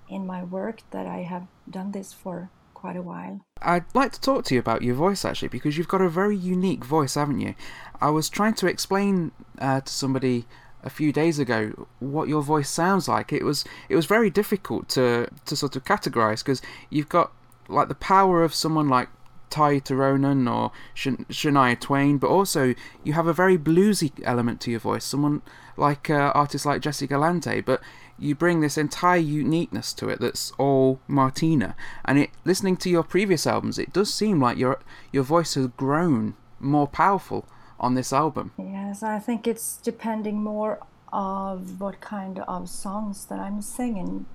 in 0.09 0.25
my 0.25 0.43
work 0.43 0.81
that 0.91 1.05
I 1.05 1.19
have 1.21 1.47
done 1.69 1.91
this 1.91 2.13
for 2.13 2.49
quite 2.73 2.95
a 2.95 3.01
while. 3.01 3.41
I'd 3.61 3.85
like 3.93 4.11
to 4.13 4.21
talk 4.21 4.45
to 4.45 4.53
you 4.55 4.59
about 4.59 4.81
your 4.81 4.95
voice 4.95 5.25
actually, 5.25 5.49
because 5.49 5.77
you've 5.77 5.87
got 5.87 6.01
a 6.01 6.09
very 6.09 6.35
unique 6.35 6.83
voice, 6.83 7.15
haven't 7.15 7.41
you? 7.41 7.55
I 8.01 8.09
was 8.09 8.29
trying 8.29 8.55
to 8.55 8.67
explain 8.67 9.31
uh, 9.59 9.81
to 9.81 9.91
somebody 9.91 10.45
a 10.83 10.89
few 10.89 11.11
days 11.11 11.39
ago 11.39 11.87
what 11.99 12.27
your 12.27 12.43
voice 12.43 12.69
sounds 12.69 13.07
like. 13.07 13.33
It 13.33 13.43
was 13.43 13.65
it 13.89 13.95
was 13.95 14.05
very 14.05 14.29
difficult 14.29 14.87
to 14.89 15.27
to 15.45 15.55
sort 15.55 15.75
of 15.75 15.83
categorize 15.83 16.39
because 16.43 16.61
you've 16.91 17.09
got 17.09 17.31
like 17.67 17.87
the 17.87 17.95
power 17.95 18.43
of 18.43 18.53
someone 18.53 18.87
like 18.87 19.09
Tarja 19.55 19.81
Turunen 19.81 20.53
or 20.53 20.71
Shania 20.95 21.79
Twain, 21.79 22.17
but 22.17 22.29
also 22.29 22.75
you 23.03 23.13
have 23.13 23.27
a 23.27 23.33
very 23.33 23.57
bluesy 23.57 24.11
element 24.23 24.59
to 24.61 24.71
your 24.71 24.81
voice. 24.81 25.05
Someone 25.05 25.41
like 25.77 26.09
uh, 26.09 26.31
artists 26.35 26.65
like 26.65 26.81
Jessica 26.81 27.13
Galante, 27.13 27.61
but 27.61 27.81
you 28.19 28.35
bring 28.35 28.59
this 28.59 28.77
entire 28.77 29.19
uniqueness 29.19 29.93
to 29.93 30.09
it 30.09 30.19
that's 30.19 30.51
all 30.57 30.99
Martina. 31.07 31.75
And 32.03 32.19
it 32.19 32.31
listening 32.43 32.77
to 32.77 32.89
your 32.89 33.03
previous 33.03 33.47
albums, 33.47 33.79
it 33.79 33.93
does 33.93 34.13
seem 34.13 34.41
like 34.41 34.57
your 34.57 34.79
your 35.11 35.23
voice 35.23 35.53
has 35.55 35.67
grown 35.67 36.35
more 36.59 36.87
powerful 36.87 37.47
on 37.79 37.95
this 37.95 38.11
album. 38.11 38.51
Yes, 38.57 39.03
I 39.03 39.19
think 39.19 39.47
it's 39.47 39.77
depending 39.77 40.41
more 40.43 40.79
of 41.13 41.79
what 41.79 42.01
kind 42.01 42.39
of 42.39 42.69
songs 42.69 43.25
that 43.27 43.39
I'm 43.39 43.61
singing. 43.61 44.25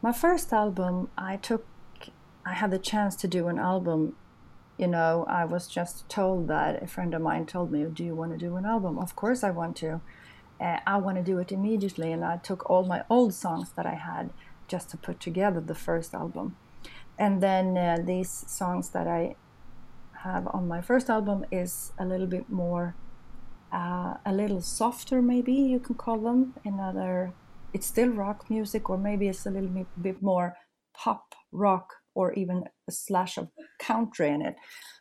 My 0.00 0.12
first 0.12 0.52
album, 0.52 1.10
I 1.16 1.36
took, 1.36 1.66
I 2.46 2.54
had 2.54 2.70
the 2.70 2.78
chance 2.78 3.16
to 3.16 3.28
do 3.28 3.48
an 3.48 3.58
album. 3.58 4.16
You 4.80 4.88
know, 4.88 5.26
I 5.28 5.44
was 5.44 5.66
just 5.68 6.08
told 6.08 6.48
that 6.48 6.82
a 6.82 6.86
friend 6.86 7.12
of 7.14 7.20
mine 7.20 7.44
told 7.44 7.70
me, 7.70 7.84
"Do 7.84 8.02
you 8.02 8.14
want 8.14 8.32
to 8.32 8.46
do 8.46 8.56
an 8.56 8.64
album?" 8.64 8.98
Of 8.98 9.14
course, 9.14 9.44
I 9.44 9.50
want 9.50 9.76
to. 9.82 10.00
Uh, 10.58 10.78
I 10.86 10.96
want 11.04 11.16
to 11.18 11.32
do 11.32 11.38
it 11.38 11.52
immediately, 11.52 12.12
and 12.12 12.24
I 12.24 12.38
took 12.38 12.60
all 12.70 12.84
my 12.84 13.04
old 13.10 13.34
songs 13.34 13.72
that 13.76 13.86
I 13.86 13.96
had 14.10 14.30
just 14.68 14.88
to 14.90 14.96
put 14.96 15.20
together 15.20 15.60
the 15.60 15.74
first 15.74 16.14
album, 16.14 16.56
and 17.18 17.42
then 17.42 17.76
uh, 17.76 17.98
these 18.12 18.32
songs 18.48 18.88
that 18.90 19.06
I 19.06 19.36
have 20.24 20.48
on 20.56 20.66
my 20.68 20.80
first 20.80 21.10
album 21.10 21.44
is 21.50 21.92
a 21.98 22.06
little 22.06 22.26
bit 22.26 22.48
more 22.48 22.94
uh, 23.72 24.14
a 24.24 24.32
little 24.32 24.60
softer, 24.60 25.22
maybe 25.22 25.52
you 25.52 25.78
can 25.78 25.94
call 25.94 26.18
them. 26.18 26.54
Another, 26.64 27.32
it's 27.72 27.86
still 27.86 28.08
rock 28.08 28.50
music, 28.50 28.90
or 28.90 28.98
maybe 28.98 29.28
it's 29.28 29.46
a 29.46 29.50
little 29.50 29.86
bit 30.00 30.22
more 30.22 30.56
pop 30.94 31.34
rock, 31.52 31.99
or 32.14 32.32
even 32.34 32.64
a 32.88 32.92
slash 32.92 33.36
of 33.36 33.48
country 33.78 34.28
in 34.28 34.42
it. 34.42 34.56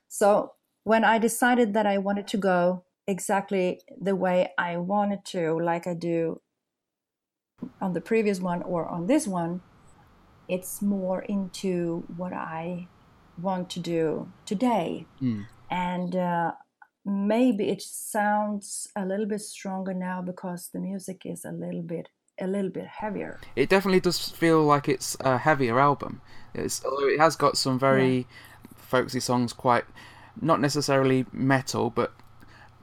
So 0.07 0.53
when 0.83 1.03
I 1.03 1.17
decided 1.19 1.73
that 1.73 1.85
I 1.85 1.97
wanted 1.97 2.27
to 2.29 2.37
go 2.37 2.83
exactly 3.07 3.81
the 3.99 4.15
way 4.15 4.51
I 4.57 4.77
wanted 4.77 5.25
to, 5.25 5.59
like 5.59 5.87
I 5.87 5.93
do 5.93 6.41
on 7.81 7.93
the 7.93 8.01
previous 8.01 8.39
one 8.39 8.61
or 8.63 8.87
on 8.87 9.07
this 9.07 9.27
one, 9.27 9.61
it's 10.47 10.81
more 10.81 11.21
into 11.23 12.03
what 12.17 12.33
I 12.33 12.87
want 13.41 13.69
to 13.71 13.79
do 13.79 14.31
today. 14.45 15.05
Mm. 15.21 15.45
And 15.69 16.15
uh, 16.15 16.51
maybe 17.05 17.69
it 17.69 17.81
sounds 17.81 18.87
a 18.95 19.05
little 19.05 19.25
bit 19.25 19.41
stronger 19.41 19.93
now 19.93 20.21
because 20.21 20.69
the 20.73 20.79
music 20.79 21.21
is 21.25 21.45
a 21.45 21.51
little 21.51 21.83
bit 21.83 22.09
a 22.39 22.47
little 22.47 22.69
bit 22.69 22.87
heavier. 22.87 23.39
It 23.55 23.69
definitely 23.69 23.99
does 23.99 24.29
feel 24.29 24.63
like 24.63 24.87
it's 24.87 25.17
a 25.19 25.37
heavier 25.37 25.79
album. 25.79 26.21
It's 26.53 26.83
although 26.83 27.07
it 27.07 27.19
has 27.19 27.35
got 27.35 27.57
some 27.57 27.79
very 27.79 28.17
yeah. 28.17 28.23
folksy 28.75 29.19
songs, 29.19 29.53
quite 29.53 29.85
not 30.41 30.59
necessarily 30.59 31.25
metal, 31.31 31.89
but 31.89 32.13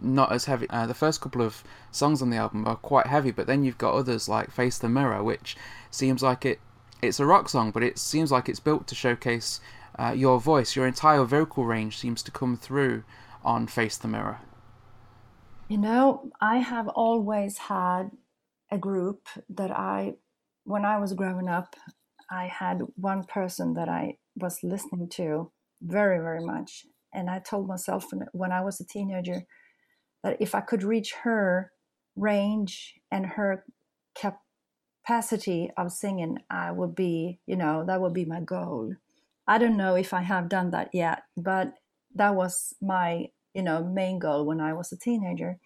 not 0.00 0.32
as 0.32 0.44
heavy. 0.44 0.68
Uh, 0.70 0.86
the 0.86 0.94
first 0.94 1.20
couple 1.20 1.42
of 1.42 1.64
songs 1.90 2.20
on 2.22 2.30
the 2.30 2.36
album 2.36 2.66
are 2.66 2.76
quite 2.76 3.06
heavy, 3.06 3.30
but 3.30 3.46
then 3.46 3.64
you've 3.64 3.78
got 3.78 3.94
others 3.94 4.28
like 4.28 4.50
"Face 4.50 4.78
the 4.78 4.88
Mirror," 4.88 5.22
which 5.22 5.56
seems 5.90 6.22
like 6.22 6.44
it. 6.44 6.60
It's 7.02 7.20
a 7.20 7.26
rock 7.26 7.48
song, 7.48 7.70
but 7.72 7.82
it 7.82 7.98
seems 7.98 8.32
like 8.32 8.48
it's 8.48 8.60
built 8.60 8.86
to 8.88 8.94
showcase 8.94 9.60
uh, 9.98 10.14
your 10.16 10.40
voice. 10.40 10.76
Your 10.76 10.86
entire 10.86 11.24
vocal 11.24 11.64
range 11.64 11.98
seems 11.98 12.22
to 12.22 12.30
come 12.30 12.56
through 12.56 13.04
on 13.44 13.66
Face 13.66 13.96
the 13.96 14.08
Mirror? 14.08 14.40
You 15.68 15.78
know, 15.78 16.30
I 16.40 16.58
have 16.58 16.88
always 16.88 17.58
had 17.58 18.10
a 18.70 18.78
group 18.78 19.28
that 19.48 19.70
I, 19.70 20.14
when 20.64 20.84
I 20.84 20.98
was 20.98 21.12
growing 21.12 21.48
up, 21.48 21.76
I 22.30 22.46
had 22.46 22.82
one 22.96 23.24
person 23.24 23.74
that 23.74 23.88
I 23.88 24.18
was 24.36 24.58
listening 24.62 25.08
to 25.10 25.52
very, 25.82 26.18
very 26.18 26.44
much. 26.44 26.86
And 27.14 27.30
I 27.30 27.38
told 27.38 27.68
myself 27.68 28.06
when 28.32 28.52
I 28.52 28.60
was 28.62 28.80
a 28.80 28.86
teenager 28.86 29.42
that 30.22 30.36
if 30.40 30.54
I 30.54 30.60
could 30.60 30.82
reach 30.82 31.14
her 31.22 31.70
range 32.16 32.94
and 33.10 33.24
her 33.26 33.64
capacity 35.06 35.70
of 35.76 35.92
singing, 35.92 36.38
I 36.50 36.72
would 36.72 36.94
be, 36.94 37.38
you 37.46 37.56
know, 37.56 37.84
that 37.86 38.00
would 38.00 38.14
be 38.14 38.24
my 38.24 38.40
goal. 38.40 38.94
I 39.46 39.58
don't 39.58 39.76
know 39.76 39.94
if 39.94 40.12
I 40.12 40.22
have 40.22 40.48
done 40.48 40.72
that 40.72 40.90
yet, 40.92 41.22
but 41.36 41.74
that 42.14 42.34
was 42.34 42.74
my 42.80 43.28
you 43.54 43.62
know 43.62 43.82
main 43.82 44.18
goal 44.18 44.44
when 44.44 44.60
I 44.60 44.74
was 44.74 44.92
a 44.92 44.98
teenager. 44.98 45.58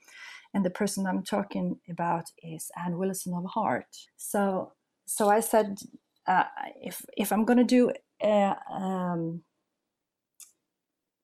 And 0.52 0.64
the 0.64 0.70
person 0.70 1.06
I'm 1.06 1.22
talking 1.22 1.78
about 1.88 2.30
is 2.42 2.70
Ann 2.76 2.98
Wilson 2.98 3.34
of 3.34 3.44
Heart. 3.44 3.86
So 4.16 4.72
so 5.06 5.28
I 5.28 5.40
said 5.40 5.78
uh, 6.26 6.44
if 6.82 7.04
if 7.16 7.32
I'm 7.32 7.44
gonna 7.44 7.64
do 7.64 7.92
a, 8.22 8.56
um, 8.72 9.42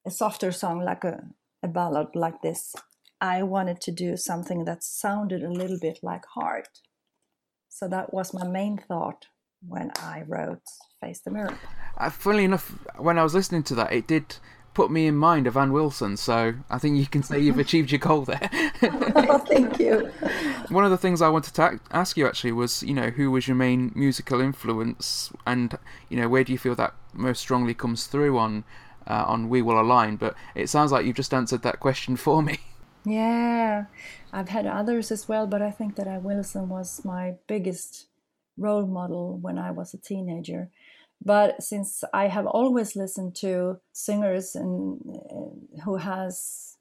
a 0.06 0.10
softer 0.10 0.52
song 0.52 0.80
like 0.84 1.04
a, 1.04 1.22
a 1.62 1.68
ballad 1.68 2.08
like 2.14 2.42
this, 2.42 2.74
I 3.20 3.42
wanted 3.42 3.80
to 3.82 3.92
do 3.92 4.16
something 4.16 4.64
that 4.64 4.82
sounded 4.82 5.42
a 5.42 5.50
little 5.50 5.78
bit 5.80 6.00
like 6.02 6.24
Heart. 6.34 6.80
So 7.68 7.88
that 7.88 8.12
was 8.12 8.32
my 8.32 8.46
main 8.46 8.78
thought 8.78 9.26
when 9.66 9.90
I 10.02 10.24
wrote 10.26 10.62
Face 11.00 11.20
the 11.20 11.30
Mirror. 11.30 11.58
Uh, 11.96 12.10
funnily 12.10 12.44
enough, 12.44 12.70
when 12.98 13.18
I 13.18 13.22
was 13.22 13.34
listening 13.34 13.62
to 13.64 13.74
that, 13.76 13.92
it 13.92 14.06
did 14.06 14.36
put 14.76 14.90
me 14.90 15.06
in 15.06 15.16
mind 15.16 15.46
of 15.46 15.56
Ann 15.56 15.72
Wilson, 15.72 16.18
so 16.18 16.52
I 16.68 16.78
think 16.78 16.98
you 16.98 17.06
can 17.06 17.22
say 17.22 17.40
you've 17.40 17.58
achieved 17.66 17.90
your 17.90 17.98
goal 17.98 18.26
there. 18.26 18.50
oh, 18.82 19.38
thank 19.38 19.78
you. 19.78 20.12
One 20.68 20.84
of 20.84 20.90
the 20.90 20.98
things 20.98 21.22
I 21.22 21.30
wanted 21.30 21.54
to 21.54 21.80
ask 21.92 22.18
you 22.18 22.26
actually 22.26 22.52
was, 22.52 22.82
you 22.82 22.92
know, 22.92 23.08
who 23.08 23.30
was 23.30 23.48
your 23.48 23.56
main 23.56 23.90
musical 23.94 24.38
influence, 24.38 25.32
and 25.46 25.78
you 26.10 26.18
know, 26.18 26.28
where 26.28 26.44
do 26.44 26.52
you 26.52 26.58
feel 26.58 26.74
that 26.74 26.92
most 27.14 27.40
strongly 27.40 27.72
comes 27.72 28.06
through 28.06 28.36
on 28.36 28.64
uh, 29.06 29.24
on 29.26 29.48
We 29.48 29.62
Will 29.62 29.80
Align? 29.80 30.16
But 30.16 30.34
it 30.54 30.68
sounds 30.68 30.92
like 30.92 31.06
you've 31.06 31.16
just 31.16 31.32
answered 31.32 31.62
that 31.62 31.80
question 31.80 32.16
for 32.26 32.42
me. 32.42 32.58
Yeah, 33.02 33.86
I've 34.30 34.50
had 34.50 34.66
others 34.66 35.10
as 35.10 35.26
well, 35.26 35.46
but 35.46 35.62
I 35.62 35.70
think 35.70 35.96
that 35.96 36.06
Ann 36.06 36.22
Wilson 36.22 36.68
was 36.68 37.02
my 37.02 37.36
biggest 37.46 38.08
role 38.58 38.86
model 38.86 39.38
when 39.38 39.56
I 39.56 39.70
was 39.70 39.94
a 39.94 39.98
teenager 39.98 40.68
but 41.24 41.62
since 41.62 42.04
I 42.12 42.28
have 42.28 42.46
always 42.46 42.96
listened 42.96 43.34
to 43.36 43.80
singers 43.92 44.54
and 44.54 45.00
uh, 45.08 45.80
who 45.84 45.96
has 45.96 46.76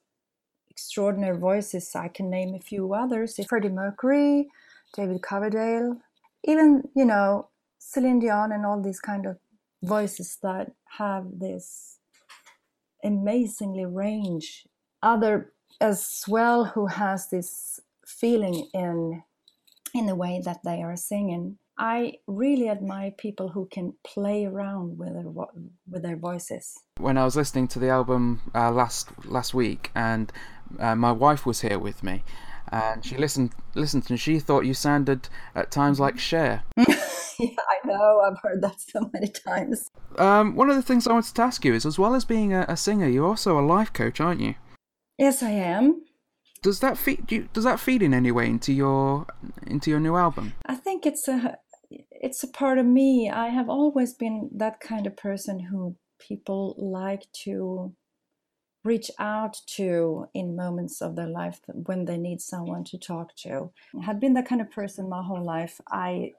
extraordinary 0.69 1.37
voices, 1.37 1.95
I 1.95 2.09
can 2.09 2.29
name 2.29 2.53
a 2.53 2.59
few 2.59 2.93
others: 2.93 3.39
Freddie 3.47 3.69
Mercury, 3.69 4.47
David 4.95 5.21
Coverdale, 5.21 5.97
even 6.43 6.83
you 6.95 7.05
know 7.05 7.49
Celine 7.79 8.19
Dion, 8.19 8.51
and 8.51 8.65
all 8.65 8.81
these 8.81 8.99
kind 8.99 9.25
of 9.25 9.37
voices 9.83 10.37
that 10.43 10.71
have 10.97 11.25
this 11.39 11.99
amazingly 13.03 13.85
range. 13.85 14.67
Other 15.01 15.53
as 15.81 16.23
well 16.27 16.65
who 16.65 16.87
has 16.87 17.29
this 17.29 17.79
feeling 18.05 18.67
in 18.73 19.23
in 19.93 20.05
the 20.05 20.15
way 20.15 20.41
that 20.43 20.59
they 20.63 20.81
are 20.81 20.95
singing 20.95 21.57
I 21.77 22.13
really 22.27 22.69
admire 22.69 23.11
people 23.11 23.49
who 23.49 23.67
can 23.67 23.93
play 24.03 24.45
around 24.45 24.97
with 24.97 25.13
their 25.13 25.25
with 25.89 26.03
their 26.03 26.15
voices. 26.15 26.79
When 26.97 27.17
I 27.17 27.25
was 27.25 27.35
listening 27.35 27.67
to 27.69 27.79
the 27.79 27.89
album 27.89 28.41
uh, 28.53 28.71
last 28.71 29.09
last 29.25 29.53
week, 29.53 29.91
and 29.93 30.31
uh, 30.79 30.95
my 30.95 31.11
wife 31.11 31.45
was 31.45 31.61
here 31.61 31.77
with 31.77 32.01
me, 32.01 32.23
and 32.71 33.03
she 33.03 33.17
listened 33.17 33.51
listened 33.73 34.05
and 34.09 34.19
she 34.19 34.39
thought 34.39 34.65
you 34.65 34.73
sounded 34.73 35.27
at 35.53 35.69
times 35.69 35.99
like 35.99 36.17
Cher. 36.17 36.63
yeah, 36.77 36.85
I 37.39 37.85
know. 37.85 38.21
I've 38.21 38.39
heard 38.41 38.61
that 38.61 38.79
so 38.79 39.09
many 39.13 39.27
times. 39.27 39.89
Um, 40.17 40.55
one 40.55 40.69
of 40.69 40.77
the 40.77 40.81
things 40.81 41.07
I 41.07 41.13
wanted 41.13 41.35
to 41.35 41.41
ask 41.41 41.65
you 41.65 41.73
is, 41.73 41.85
as 41.85 41.99
well 41.99 42.15
as 42.15 42.23
being 42.23 42.53
a, 42.53 42.65
a 42.69 42.77
singer, 42.77 43.07
you're 43.07 43.27
also 43.27 43.59
a 43.59 43.65
life 43.65 43.91
coach, 43.91 44.21
aren't 44.21 44.39
you? 44.39 44.55
Yes, 45.17 45.43
I 45.43 45.51
am 45.51 46.05
does 46.65 46.79
that 46.79 46.97
feed 46.97 47.27
do 47.27 47.35
you, 47.35 47.49
does 47.53 47.63
that 47.63 47.79
feed 47.79 48.01
in 48.01 48.11
any 48.11 48.31
way 48.31 48.47
into 48.47 48.73
your 48.73 49.27
into 49.67 49.91
your 49.91 49.99
new 49.99 50.15
album 50.15 50.53
i 50.65 50.73
think 50.73 51.05
it's 51.05 51.27
a 51.27 51.57
it's 52.21 52.43
a 52.43 52.47
part 52.47 52.77
of 52.77 52.85
me. 52.85 53.29
I 53.29 53.49
have 53.49 53.69
always 53.69 54.13
been 54.13 54.49
that 54.53 54.79
kind 54.79 55.07
of 55.07 55.17
person 55.17 55.59
who 55.59 55.95
people 56.19 56.75
like 56.77 57.31
to 57.43 57.93
reach 58.83 59.09
out 59.17 59.59
to 59.65 60.27
in 60.33 60.55
moments 60.55 61.01
of 61.01 61.15
their 61.15 61.27
life 61.27 61.59
when 61.67 62.05
they 62.05 62.17
need 62.17 62.39
someone 62.39 62.83
to 62.83 62.97
talk 62.97 63.35
to. 63.35 63.71
I 63.99 64.05
had 64.05 64.19
been 64.19 64.33
that 64.35 64.47
kind 64.47 64.61
of 64.61 64.71
person 64.71 65.09
my 65.09 65.23
whole 65.23 65.43
life. 65.43 65.81
I 65.89 66.33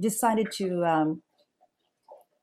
decided 0.00 0.50
to 0.52 0.84
um, 0.84 1.22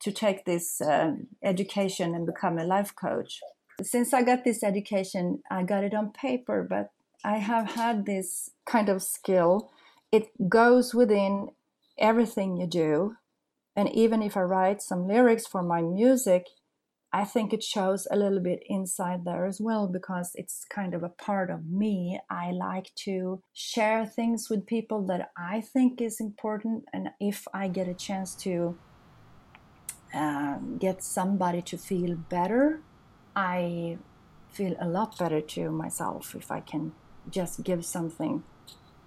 to 0.01 0.12
take 0.12 0.46
this 0.46 0.79
uh, 0.79 1.12
education 1.43 2.15
and 2.15 2.25
become 2.25 2.58
a 2.58 2.63
life 2.63 2.96
coach. 2.96 3.41
Since 3.81 4.13
I 4.13 4.24
got 4.24 4.46
this 4.46 4.63
education, 4.63 5.41
I 5.51 5.63
got 5.63 5.84
it 5.84 5.93
on 5.93 6.12
paper, 6.12 6.65
but 6.67 6.91
I 7.24 7.38
have 7.38 7.72
had 7.72 8.05
this 8.05 8.51
kind 8.65 8.88
of 8.88 9.01
skill. 9.01 9.72
It 10.12 10.50
goes 10.50 10.96
within 10.96 11.50
everything 12.00 12.58
you 12.58 12.68
do. 12.68 13.15
And 13.75 13.89
even 13.89 14.22
if 14.22 14.36
I 14.36 14.41
write 14.41 14.82
some 14.82 15.08
lyrics 15.08 15.46
for 15.48 15.62
my 15.62 15.82
music, 15.82 16.48
I 17.12 17.25
think 17.25 17.53
it 17.53 17.63
shows 17.63 18.08
a 18.12 18.15
little 18.15 18.39
bit 18.39 18.62
inside 18.68 19.25
there 19.25 19.46
as 19.46 19.60
well 19.60 19.88
because 19.88 20.32
it's 20.36 20.65
kind 20.70 20.94
of 20.94 21.03
a 21.03 21.10
part 21.10 21.50
of 21.50 21.65
me. 21.65 22.20
I 22.29 22.51
like 22.51 22.94
to 23.06 23.41
share 23.53 24.06
things 24.06 24.48
with 24.50 24.68
people 24.68 25.06
that 25.08 25.29
I 25.36 25.62
think 25.62 26.01
is 26.01 26.20
important, 26.20 26.86
and 26.94 27.10
if 27.20 27.48
I 27.51 27.68
get 27.68 27.88
a 27.88 27.96
chance 27.96 28.36
to 28.44 28.77
um, 30.13 30.77
get 30.79 31.03
somebody 31.03 31.62
to 31.63 31.77
feel 31.77 32.15
better 32.15 32.82
I 33.36 33.98
feel 34.50 34.75
a 34.79 34.88
lot 34.88 35.18
better 35.18 35.39
to 35.39 35.72
myself 35.72 36.36
if 36.36 36.51
I 36.51 36.60
can 36.60 36.94
just 37.29 37.63
give 37.63 37.86
something 37.86 38.44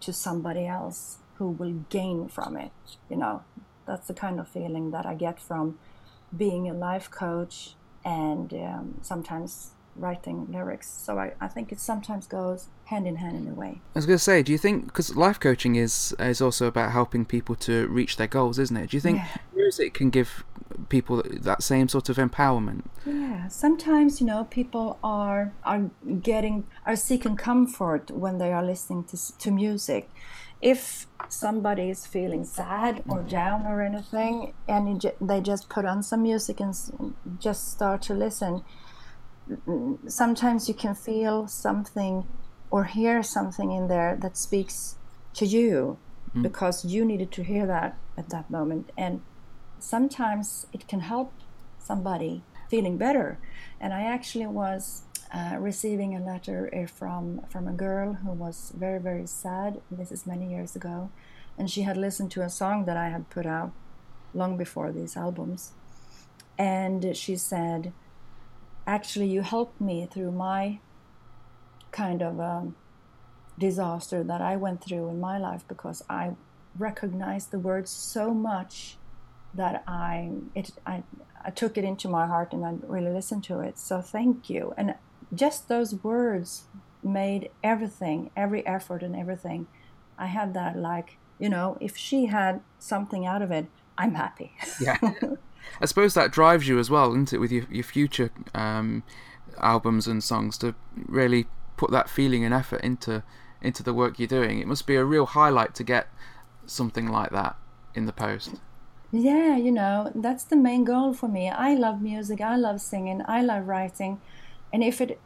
to 0.01 0.13
somebody 0.13 0.67
else 0.67 1.19
who 1.35 1.49
will 1.51 1.85
gain 1.91 2.29
from 2.29 2.57
it. 2.57 2.73
You 3.09 3.17
know, 3.17 3.43
that's 3.87 4.07
the 4.07 4.15
kind 4.15 4.39
of 4.41 4.49
feeling 4.49 4.91
that 4.93 5.07
I 5.07 5.15
get 5.15 5.41
from 5.41 5.79
being 6.37 6.69
a 6.69 6.73
life 6.75 7.11
coach 7.11 7.75
and 8.05 8.53
um, 8.55 8.95
sometimes 9.03 9.73
writing 9.97 10.47
lyrics. 10.51 10.89
So 10.89 11.19
I, 11.19 11.33
I 11.41 11.49
think 11.49 11.71
it 11.73 11.79
sometimes 11.81 12.27
goes 12.27 12.69
hand 12.87 13.07
in 13.07 13.17
hand 13.17 13.37
in 13.37 13.53
a 13.53 13.55
way. 13.55 13.81
I 13.95 13.99
was 13.99 14.07
going 14.07 14.19
to 14.19 14.23
say, 14.25 14.43
do 14.43 14.53
you 14.53 14.59
think 14.59 14.87
because 14.87 15.15
life 15.17 15.39
coaching 15.39 15.77
is 15.77 16.15
is 16.19 16.41
also 16.41 16.67
about 16.67 16.93
helping 16.93 17.25
people 17.25 17.55
to 17.57 17.87
reach 17.89 18.17
their 18.17 18.27
goals, 18.27 18.59
isn't 18.59 18.77
it? 18.77 18.91
Do 18.91 18.97
you 18.97 19.01
think 19.01 19.19
Yeah. 19.19 19.29
music 19.55 19.95
can 19.95 20.11
give 20.11 20.45
people 20.89 21.23
that 21.27 21.63
same 21.63 21.89
sort 21.89 22.09
of 22.09 22.17
empowerment? 22.17 22.85
Yeah, 23.05 23.49
sometimes 23.49 24.21
you 24.21 24.27
know 24.27 24.45
people 24.45 24.99
are 25.05 25.53
are 25.65 25.91
getting 26.23 26.65
are 26.87 26.97
seeking 26.97 27.37
comfort 27.37 28.11
when 28.11 28.39
they 28.39 28.53
are 28.53 28.65
listening 28.65 29.05
to 29.05 29.39
to 29.39 29.51
music. 29.51 30.11
If 30.63 31.07
somebody 31.29 31.91
is 31.91 32.07
feeling 32.07 32.45
sad 32.45 33.03
or 33.09 33.23
down 33.23 33.67
or 33.67 33.83
anything, 33.83 34.55
and 34.69 34.89
you 34.89 34.99
ju- 34.99 35.17
they 35.21 35.41
just 35.41 35.69
put 35.69 35.85
on 35.85 36.03
some 36.03 36.23
music 36.23 36.61
and 36.61 36.71
s- 36.71 36.93
just 37.39 37.71
start 37.73 38.01
to 38.03 38.15
listen, 38.15 38.63
mm, 39.67 39.99
sometimes 40.11 40.69
you 40.69 40.75
can 40.75 40.95
feel 40.95 41.49
something 41.49 42.27
or 42.71 42.85
hear 42.85 43.23
something 43.23 43.71
in 43.73 43.89
there 43.89 44.17
that 44.23 44.37
speaks 44.37 44.97
to 45.35 45.45
you 45.47 45.99
because 46.41 46.85
you 46.85 47.05
needed 47.05 47.31
to 47.33 47.43
hear 47.43 47.67
that 47.67 47.95
at 48.17 48.31
that 48.31 48.49
moment 48.51 48.91
and 48.97 49.21
sometimes 49.79 50.67
it 50.73 50.89
can 50.89 51.01
help 51.01 51.35
somebody 51.79 52.43
feeling 52.71 52.97
better. 52.97 53.39
And 53.81 53.93
I 53.93 54.03
actually 54.03 54.47
was 54.47 55.03
uh, 55.33 55.57
receiving 55.59 56.15
a 56.15 56.21
letter 56.21 56.71
uh, 56.75 56.87
from 56.87 57.41
from 57.49 57.67
a 57.67 57.73
girl 57.73 58.15
who 58.15 58.33
was 58.33 58.73
very 58.77 59.01
very 59.01 59.27
sad. 59.27 59.81
This 59.91 60.13
is 60.13 60.27
many 60.27 60.51
years 60.51 60.77
ago, 60.77 61.11
and 61.57 61.71
she 61.71 61.83
had 61.83 61.97
listened 61.97 62.31
to 62.33 62.43
a 62.43 62.51
song 62.51 62.85
that 62.85 62.97
I 62.97 63.09
had 63.09 63.31
put 63.31 63.47
out 63.47 63.73
long 64.35 64.57
before 64.57 64.93
these 64.93 65.17
albums, 65.17 65.73
and 66.59 67.17
she 67.17 67.37
said, 67.37 67.93
"Actually, 68.87 69.29
you 69.29 69.43
helped 69.43 69.81
me 69.81 70.07
through 70.07 70.33
my 70.33 70.81
kind 71.93 72.23
of 72.23 72.41
um, 72.41 72.77
disaster 73.59 74.23
that 74.25 74.41
I 74.41 74.57
went 74.57 74.83
through 74.83 75.09
in 75.09 75.21
my 75.21 75.39
life 75.39 75.65
because 75.69 76.03
I 76.11 76.33
recognized 76.79 77.51
the 77.51 77.59
words 77.59 77.91
so 77.91 78.33
much 78.35 78.97
that 79.55 79.83
I 79.87 80.31
it 80.55 80.73
I, 80.87 81.03
I 81.45 81.51
took 81.51 81.77
it 81.77 81.85
into 81.85 82.09
my 82.09 82.27
heart 82.27 82.53
and 82.53 82.65
I 82.65 82.75
really 82.87 83.13
listened 83.13 83.45
to 83.45 83.61
it. 83.61 83.79
So 83.79 84.01
thank 84.01 84.49
you. 84.49 84.75
And 84.77 84.95
just 85.35 85.69
those 85.69 85.95
words 86.03 86.65
made 87.03 87.51
everything, 87.63 88.31
every 88.37 88.65
effort 88.67 89.03
and 89.03 89.17
everything. 89.17 89.67
I 90.19 90.27
had 90.27 90.55
that 90.55 90.77
like, 90.77 91.19
you 91.39 91.49
know, 91.49 91.77
if 91.81 91.97
she 91.97 92.27
had 92.27 92.61
something 92.79 93.27
out 93.27 93.43
of 93.43 93.51
it, 93.51 93.67
I'm 93.99 94.15
happy. 94.15 94.53
Yeah. 94.81 94.99
I 95.81 95.87
suppose 95.87 96.15
that 96.15 96.33
drives 96.33 96.69
you 96.69 96.79
as 96.79 96.91
well, 96.91 97.11
isn't 97.13 97.33
it, 97.33 97.39
with 97.39 97.53
your, 97.53 97.67
your 97.71 97.85
future 97.85 98.31
um, 98.55 99.03
albums 99.61 100.07
and 100.07 100.23
songs 100.23 100.59
to 100.59 100.75
really 100.95 101.47
put 101.77 101.91
that 101.91 102.09
feeling 102.09 102.45
and 102.45 102.55
effort 102.55 102.81
into 102.83 103.23
into 103.61 103.83
the 103.83 103.95
work 103.95 104.19
you're 104.19 104.27
doing. 104.27 104.59
It 104.59 104.67
must 104.67 104.89
be 104.89 104.97
a 104.97 105.05
real 105.05 105.25
highlight 105.25 105.73
to 105.77 105.85
get 105.85 106.09
something 106.67 107.09
like 107.09 107.31
that 107.31 107.57
in 107.95 108.07
the 108.07 108.13
post. 108.13 108.57
Yeah, 109.13 109.57
you 109.57 109.71
know, 109.71 110.11
that's 110.15 110.43
the 110.43 110.57
main 110.57 110.85
goal 110.85 111.15
for 111.15 111.29
me. 111.29 111.49
I 111.49 111.75
love 111.75 112.03
music, 112.03 112.41
I 112.41 112.57
love 112.57 112.81
singing, 112.81 113.23
I 113.27 113.43
love 113.43 113.69
writing. 113.69 114.21
And 114.73 114.83
if 114.83 115.01
it 115.01 115.21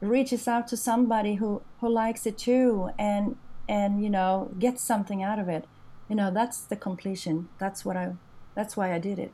reaches 0.00 0.46
out 0.46 0.68
to 0.68 0.76
somebody 0.76 1.36
who, 1.36 1.62
who 1.80 1.88
likes 1.88 2.26
it 2.26 2.38
too 2.38 2.90
and 2.98 3.36
and 3.68 4.02
you 4.02 4.10
know, 4.10 4.50
gets 4.58 4.82
something 4.82 5.22
out 5.22 5.38
of 5.38 5.48
it, 5.48 5.64
you 6.08 6.14
know, 6.14 6.30
that's 6.30 6.60
the 6.60 6.76
completion. 6.76 7.48
That's 7.58 7.84
what 7.84 7.96
I 7.96 8.12
that's 8.54 8.76
why 8.76 8.92
I 8.94 8.98
did 8.98 9.18
it. 9.18 9.32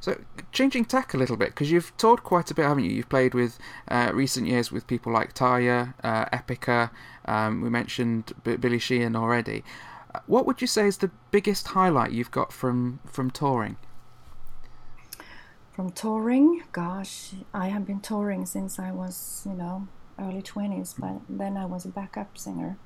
So, 0.00 0.20
changing 0.52 0.84
tack 0.84 1.14
a 1.14 1.16
little 1.16 1.36
bit, 1.36 1.48
because 1.48 1.70
you've 1.72 1.96
toured 1.96 2.22
quite 2.22 2.50
a 2.50 2.54
bit, 2.54 2.64
haven't 2.66 2.84
you? 2.84 2.90
You've 2.90 3.08
played 3.08 3.34
with 3.34 3.58
uh, 3.88 4.10
recent 4.14 4.46
years 4.46 4.70
with 4.70 4.86
people 4.86 5.12
like 5.12 5.34
Tarja, 5.34 5.94
uh, 6.04 6.26
Epica. 6.26 6.90
Um, 7.24 7.62
we 7.62 7.70
mentioned 7.70 8.32
B- 8.44 8.56
Billy 8.56 8.78
Sheehan 8.78 9.16
already. 9.16 9.64
Uh, 10.14 10.20
What 10.26 10.46
would 10.46 10.60
you 10.60 10.66
say 10.68 10.86
is 10.86 10.98
the 10.98 11.10
biggest 11.30 11.68
highlight 11.68 12.12
you've 12.12 12.30
got 12.30 12.52
from 12.52 13.00
from 13.06 13.30
touring? 13.30 13.76
From 15.76 15.90
touring, 15.90 16.62
gosh, 16.72 17.34
I 17.52 17.68
have 17.68 17.86
been 17.86 18.00
touring 18.00 18.46
since 18.46 18.78
I 18.78 18.92
was, 18.92 19.42
you 19.44 19.52
know, 19.52 19.88
early 20.18 20.40
20s, 20.40 20.94
but 20.98 21.20
then 21.28 21.58
I 21.58 21.66
was 21.66 21.84
a 21.84 21.88
backup 21.88 22.38
singer. 22.38 22.78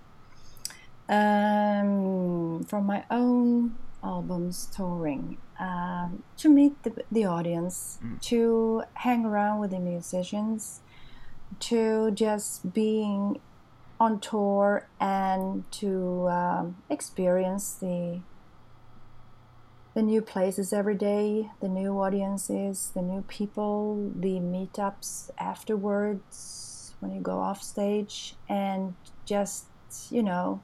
Um, 1.08 2.64
from 2.64 2.86
my 2.86 3.04
own 3.08 3.76
albums 4.02 4.68
touring, 4.74 5.38
um, 5.60 6.24
to 6.38 6.48
meet 6.48 6.82
the, 6.82 7.04
the 7.12 7.26
audience, 7.26 8.00
to 8.22 8.82
hang 8.94 9.24
around 9.24 9.60
with 9.60 9.70
the 9.70 9.78
musicians, 9.78 10.80
to 11.60 12.10
just 12.10 12.74
being 12.74 13.40
on 14.00 14.18
tour 14.18 14.88
and 14.98 15.62
to 15.70 16.28
um, 16.28 16.76
experience 16.90 17.72
the 17.74 18.20
the 19.94 20.02
new 20.02 20.22
places 20.22 20.72
every 20.72 20.94
day, 20.94 21.50
the 21.60 21.68
new 21.68 22.00
audiences, 22.00 22.92
the 22.94 23.02
new 23.02 23.22
people, 23.22 24.12
the 24.14 24.38
meetups 24.38 25.30
afterwards 25.38 26.94
when 27.00 27.12
you 27.12 27.20
go 27.20 27.40
off 27.40 27.62
stage, 27.62 28.34
and 28.48 28.94
just 29.24 29.66
you 30.10 30.22
know 30.22 30.62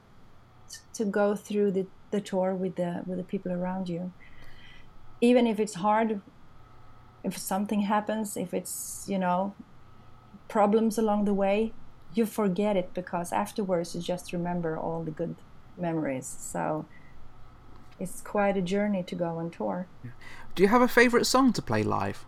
to 0.93 1.05
go 1.05 1.35
through 1.35 1.71
the, 1.71 1.85
the 2.11 2.21
tour 2.21 2.55
with 2.55 2.75
the 2.75 3.03
with 3.05 3.17
the 3.17 3.23
people 3.23 3.51
around 3.51 3.89
you. 3.89 4.13
Even 5.19 5.47
if 5.47 5.59
it's 5.59 5.75
hard, 5.75 6.21
if 7.23 7.37
something 7.37 7.81
happens, 7.81 8.37
if 8.37 8.53
it's 8.53 9.05
you 9.07 9.19
know 9.19 9.53
problems 10.47 10.97
along 10.97 11.25
the 11.25 11.33
way, 11.33 11.73
you 12.13 12.25
forget 12.25 12.77
it 12.77 12.93
because 12.93 13.33
afterwards 13.33 13.93
you 13.93 14.01
just 14.01 14.31
remember 14.31 14.77
all 14.77 15.03
the 15.03 15.11
good 15.11 15.35
memories. 15.77 16.25
So 16.39 16.85
it's 17.99 18.21
quite 18.21 18.57
a 18.57 18.61
journey 18.61 19.03
to 19.03 19.15
go 19.15 19.37
on 19.37 19.49
tour. 19.49 19.87
Do 20.55 20.63
you 20.63 20.69
have 20.69 20.81
a 20.81 20.87
favourite 20.87 21.25
song 21.25 21.53
to 21.53 21.61
play 21.61 21.83
live? 21.83 22.25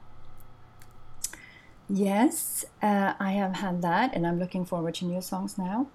Yes, 1.90 2.66
uh, 2.84 3.14
I 3.20 3.32
have 3.32 3.56
had 3.56 3.82
that, 3.82 4.14
and 4.14 4.28
I'm 4.28 4.40
looking 4.40 4.64
forward 4.66 4.96
to 4.96 5.06
new 5.06 5.22
songs 5.22 5.58
now. 5.58 5.88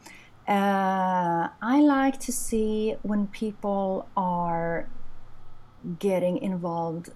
Uh, 0.49 1.49
I 1.63 1.81
like 1.81 2.19
to 2.21 2.33
see 2.33 2.97
when 3.03 3.29
people 3.29 4.09
are 4.17 4.89
getting 5.99 6.39
involved 6.39 7.11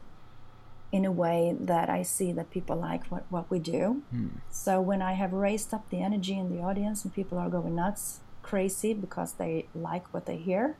in 0.90 1.04
a 1.04 1.12
way 1.12 1.54
that 1.58 1.90
I 1.90 2.02
see 2.02 2.32
that 2.32 2.50
people 2.50 2.76
like 2.76 3.06
what, 3.06 3.24
what 3.28 3.50
we 3.50 3.58
do. 3.58 4.02
So 4.50 4.80
when 4.80 5.02
I 5.02 5.12
have 5.12 5.32
raised 5.32 5.74
up 5.74 5.90
the 5.90 6.00
energy 6.00 6.38
in 6.38 6.54
the 6.54 6.62
audience 6.62 7.04
and 7.04 7.12
people 7.12 7.36
are 7.36 7.50
going 7.50 7.74
nuts, 7.74 8.20
crazy 8.42 8.94
because 8.94 9.34
they 9.34 9.66
like 9.74 10.14
what 10.14 10.24
they 10.24 10.36
hear, 10.36 10.76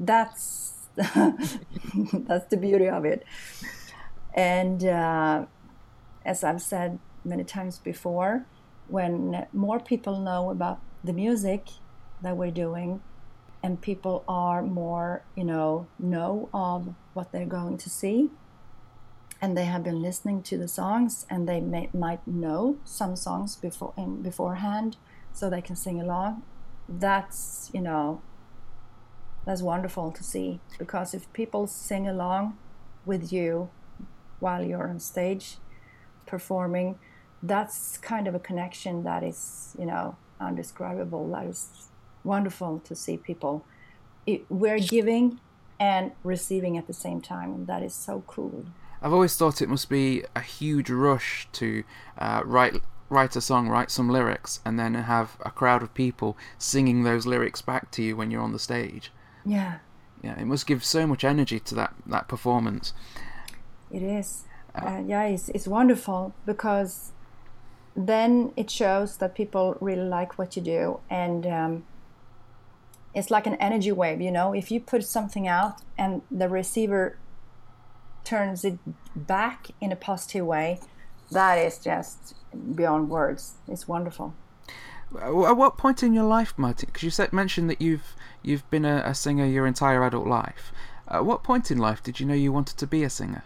that's 0.00 0.81
that's 0.96 2.46
the 2.46 2.56
beauty 2.56 2.88
of 2.88 3.04
it. 3.04 3.24
And 4.34 4.84
uh, 4.84 5.46
as 6.24 6.44
I've 6.44 6.62
said 6.62 6.98
many 7.24 7.44
times 7.44 7.78
before, 7.78 8.46
when 8.88 9.46
more 9.52 9.80
people 9.80 10.20
know 10.20 10.50
about 10.50 10.80
the 11.04 11.12
music 11.12 11.68
that 12.22 12.36
we're 12.36 12.50
doing, 12.50 13.02
and 13.62 13.80
people 13.80 14.24
are 14.26 14.62
more, 14.62 15.22
you 15.36 15.44
know, 15.44 15.86
know 15.98 16.48
of 16.52 16.94
what 17.14 17.30
they're 17.32 17.46
going 17.46 17.78
to 17.78 17.88
see, 17.88 18.30
and 19.40 19.56
they 19.56 19.64
have 19.64 19.82
been 19.82 20.02
listening 20.02 20.42
to 20.42 20.58
the 20.58 20.68
songs, 20.68 21.26
and 21.30 21.48
they 21.48 21.60
may, 21.60 21.88
might 21.92 22.26
know 22.26 22.78
some 22.84 23.16
songs 23.16 23.56
before 23.56 23.92
in, 23.96 24.22
beforehand, 24.22 24.96
so 25.32 25.48
they 25.48 25.62
can 25.62 25.76
sing 25.76 26.00
along. 26.00 26.42
That's 26.88 27.70
you 27.72 27.80
know, 27.80 28.20
that's 29.44 29.62
wonderful 29.62 30.10
to 30.12 30.22
see 30.22 30.60
because 30.78 31.14
if 31.14 31.32
people 31.32 31.66
sing 31.66 32.06
along 32.06 32.56
with 33.04 33.32
you 33.32 33.68
while 34.40 34.62
you're 34.62 34.88
on 34.88 35.00
stage 35.00 35.56
performing 36.26 36.98
that's 37.42 37.98
kind 37.98 38.28
of 38.28 38.34
a 38.34 38.38
connection 38.38 39.02
that 39.02 39.22
is 39.22 39.74
you 39.78 39.86
know 39.86 40.16
undescribable. 40.42 41.30
That 41.30 41.46
is 41.46 41.88
wonderful 42.24 42.80
to 42.80 42.94
see 42.94 43.16
people 43.16 43.64
it, 44.26 44.44
we're 44.48 44.78
giving 44.78 45.40
and 45.80 46.12
receiving 46.22 46.76
at 46.76 46.86
the 46.86 46.92
same 46.92 47.20
time. 47.20 47.52
And 47.52 47.66
that 47.66 47.82
is 47.82 47.94
so 47.94 48.22
cool. 48.26 48.66
I've 49.00 49.12
always 49.12 49.36
thought 49.36 49.60
it 49.60 49.68
must 49.68 49.88
be 49.88 50.24
a 50.36 50.40
huge 50.40 50.90
rush 50.90 51.48
to 51.52 51.82
uh, 52.18 52.42
write 52.44 52.80
write 53.08 53.36
a 53.36 53.42
song, 53.42 53.68
write 53.68 53.90
some 53.90 54.08
lyrics, 54.08 54.60
and 54.64 54.78
then 54.78 54.94
have 54.94 55.36
a 55.44 55.50
crowd 55.50 55.82
of 55.82 55.92
people 55.92 56.36
singing 56.56 57.02
those 57.02 57.26
lyrics 57.26 57.60
back 57.60 57.90
to 57.90 58.02
you 58.02 58.16
when 58.16 58.30
you're 58.30 58.40
on 58.40 58.52
the 58.52 58.58
stage. 58.58 59.12
Yeah. 59.44 59.78
Yeah, 60.22 60.38
it 60.38 60.46
must 60.46 60.66
give 60.66 60.84
so 60.84 61.06
much 61.06 61.24
energy 61.24 61.58
to 61.60 61.74
that 61.74 61.94
that 62.06 62.28
performance. 62.28 62.92
it 63.90 64.02
is. 64.02 64.44
Uh, 64.74 65.02
yeah 65.06 65.24
it's, 65.24 65.50
it's 65.50 65.68
wonderful 65.68 66.32
because 66.46 67.12
then 67.94 68.52
it 68.56 68.70
shows 68.70 69.18
that 69.18 69.34
people 69.34 69.76
really 69.82 70.08
like 70.08 70.38
what 70.38 70.56
you 70.56 70.62
do 70.62 70.98
and 71.10 71.46
um, 71.46 71.84
it's 73.14 73.30
like 73.30 73.46
an 73.46 73.54
energy 73.56 73.92
wave 73.92 74.20
you 74.20 74.30
know? 74.30 74.54
If 74.54 74.70
you 74.70 74.80
put 74.80 75.04
something 75.04 75.46
out 75.46 75.82
and 75.98 76.22
the 76.30 76.48
receiver 76.48 77.18
turns 78.24 78.64
it 78.64 78.78
back 79.14 79.72
in 79.80 79.92
a 79.92 79.96
positive 79.96 80.46
way 80.46 80.80
that 81.32 81.56
is 81.56 81.78
just 81.78 82.34
beyond 82.74 83.08
words. 83.08 83.54
It's 83.68 83.88
wonderful 83.88 84.34
at 85.20 85.56
what 85.56 85.76
point 85.76 86.02
in 86.02 86.12
your 86.12 86.24
life 86.24 86.54
martin 86.56 86.86
because 86.86 87.02
you 87.02 87.10
said 87.10 87.32
mentioned 87.32 87.68
that 87.68 87.80
you've 87.80 88.14
you've 88.42 88.68
been 88.70 88.84
a, 88.84 89.02
a 89.04 89.14
singer 89.14 89.46
your 89.46 89.66
entire 89.66 90.04
adult 90.04 90.26
life 90.26 90.72
at 91.08 91.24
what 91.24 91.42
point 91.42 91.70
in 91.70 91.78
life 91.78 92.02
did 92.02 92.20
you 92.20 92.26
know 92.26 92.34
you 92.34 92.52
wanted 92.52 92.76
to 92.76 92.86
be 92.86 93.02
a 93.02 93.10
singer 93.10 93.44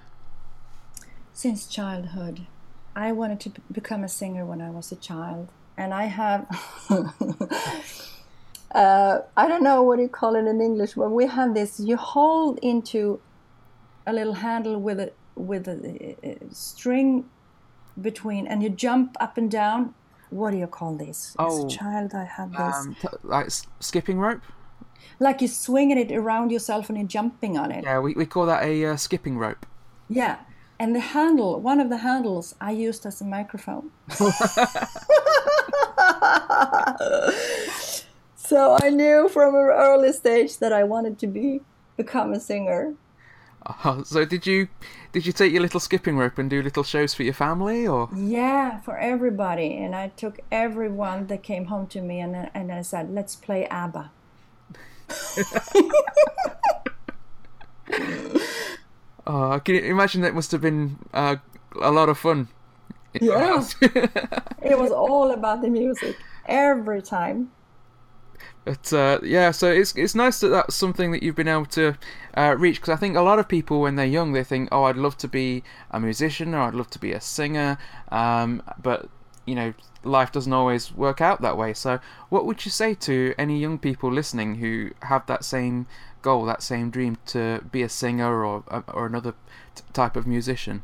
since 1.33 1.67
childhood 1.67 2.47
i 2.95 3.13
wanted 3.13 3.41
to 3.41 3.51
become 3.73 4.05
a 4.05 4.09
singer 4.09 4.45
when 4.45 4.61
i 4.61 4.71
was 4.71 4.93
a 4.93 4.97
child 4.97 5.49
and 5.77 5.93
i 5.93 6.05
have 6.05 6.47
uh, 8.77 9.21
I 9.37 9.49
don't 9.49 9.63
know 9.63 9.83
what 9.83 9.99
you 9.99 10.09
call 10.09 10.37
it 10.37 10.47
in 10.47 10.61
English, 10.61 10.95
but 10.95 11.11
we 11.11 11.27
have 11.27 11.55
this. 11.55 11.81
You 11.81 11.97
hold 11.97 12.59
into 12.59 13.21
a 14.07 14.13
little 14.13 14.35
handle 14.35 14.79
with 14.79 15.01
a 15.01 15.13
with 15.35 15.67
a, 15.67 16.17
a 16.23 16.39
string 16.53 17.29
between, 18.01 18.47
and 18.47 18.63
you 18.63 18.69
jump 18.69 19.17
up 19.19 19.39
and 19.39 19.51
down. 19.51 19.95
What 20.31 20.51
do 20.51 20.57
you 20.59 20.67
call 20.67 20.97
this? 20.97 21.35
Oh, 21.39 21.67
As 21.67 21.75
a 21.75 21.77
child, 21.77 22.13
I 22.15 22.25
had 22.25 22.53
this. 22.53 22.77
um, 22.77 22.97
t- 23.01 23.09
like 23.23 23.47
s- 23.47 23.67
skipping 23.81 24.19
rope 24.19 24.41
like 25.19 25.41
you're 25.41 25.49
swinging 25.49 25.97
it 25.99 26.13
around 26.13 26.51
yourself 26.51 26.89
and 26.91 26.99
you're 26.99 27.07
jumping 27.09 27.57
on 27.57 27.71
it. 27.71 27.85
yeah 27.85 27.99
we, 27.99 28.13
we 28.15 28.27
call 28.27 28.45
that 28.47 28.63
a 28.65 28.85
uh, 28.85 28.97
skipping 28.97 29.39
rope 29.39 29.65
Yeah. 30.09 30.39
And 30.79 30.95
the 30.95 31.01
handle, 31.01 31.59
one 31.59 31.81
of 31.81 31.89
the 31.89 31.97
handles, 31.99 32.55
I 32.61 32.73
used 32.73 33.07
as 33.07 33.23
a 33.23 33.25
microphone. 33.25 33.91
so 38.37 38.77
I 38.83 38.91
knew 38.91 39.29
from 39.29 39.55
an 39.55 39.71
early 39.73 40.13
stage 40.13 40.59
that 40.59 40.73
I 40.73 40.85
wanted 40.85 41.19
to 41.21 41.27
be 41.27 41.61
become 41.97 42.33
a 42.35 42.41
singer. 42.41 42.95
Oh, 43.85 44.03
so 44.05 44.25
did 44.25 44.47
you 44.47 44.69
did 45.13 45.27
you 45.27 45.33
take 45.33 45.53
your 45.53 45.63
little 45.63 45.81
skipping 45.81 46.17
rope 46.17 46.39
and 46.39 46.49
do 46.49 46.63
little 46.63 46.85
shows 46.85 47.15
for 47.15 47.23
your 47.25 47.35
family 47.35 47.87
or 47.87 48.09
Yeah, 48.15 48.81
for 48.81 48.97
everybody. 48.99 49.77
And 49.77 49.95
I 49.95 50.09
took 50.09 50.39
everyone 50.53 51.27
that 51.29 51.43
came 51.43 51.67
home 51.67 51.87
to 51.89 52.01
me 52.01 52.21
and, 52.21 52.51
and 52.55 52.71
I 52.73 52.83
said, 52.83 53.11
let's 53.11 53.35
play 53.35 53.67
ABBA. 53.67 54.11
oh 59.27 59.61
can 59.65 59.77
imagine 59.77 60.21
that 60.23 60.35
must 60.35 60.53
have 60.53 60.61
been 60.61 60.99
uh, 61.15 61.37
a 61.81 61.91
lot 61.91 62.09
of 62.09 62.19
fun 62.19 62.49
Yeah. 63.21 63.65
It 64.63 64.79
was 64.79 64.91
all 64.91 65.31
about 65.31 65.63
the 65.63 65.69
music 65.69 66.17
every 66.47 67.03
time. 67.03 67.53
But 68.67 68.93
uh, 68.93 69.21
yeah, 69.23 69.53
so 69.53 69.71
it's 69.71 69.95
it's 69.95 70.17
nice 70.17 70.41
that 70.41 70.49
that's 70.49 70.75
something 70.75 71.13
that 71.13 71.23
you've 71.23 71.37
been 71.37 71.47
able 71.47 71.67
to 71.67 71.97
uh, 72.37 72.57
reach 72.59 72.81
because 72.81 72.89
I 72.89 72.97
think 72.97 73.17
a 73.17 73.21
lot 73.21 73.39
of 73.39 73.47
people 73.47 73.81
when 73.81 73.95
they're 73.95 74.05
young 74.05 74.33
they 74.33 74.43
think, 74.43 74.71
oh, 74.73 74.83
I'd 74.83 74.97
love 74.97 75.17
to 75.19 75.29
be 75.29 75.63
a 75.93 76.01
musician 76.01 76.53
or 76.53 76.63
I'd 76.63 76.75
love 76.75 76.91
to 76.91 76.99
be 76.99 77.13
a 77.13 77.21
singer, 77.21 77.79
um, 78.11 78.61
but 78.83 79.09
you 79.47 79.55
know 79.55 79.73
life 80.03 80.33
doesn't 80.33 80.53
always 80.53 80.93
work 80.93 81.21
out 81.21 81.43
that 81.43 81.57
way. 81.57 81.75
So 81.75 82.01
what 82.29 82.45
would 82.45 82.65
you 82.65 82.73
say 82.73 82.95
to 82.95 83.35
any 83.39 83.57
young 83.57 83.79
people 83.79 84.13
listening 84.13 84.57
who 84.57 84.91
have 85.03 85.27
that 85.27 85.45
same 85.45 85.87
goal, 86.21 86.45
that 86.47 86.61
same 86.61 86.91
dream 86.91 87.19
to 87.27 87.61
be 87.71 87.85
a 87.85 87.89
singer 87.89 88.45
or 88.45 88.65
or 88.89 89.07
another 89.07 89.35
t- 89.77 89.85
type 89.93 90.17
of 90.17 90.27
musician? 90.27 90.83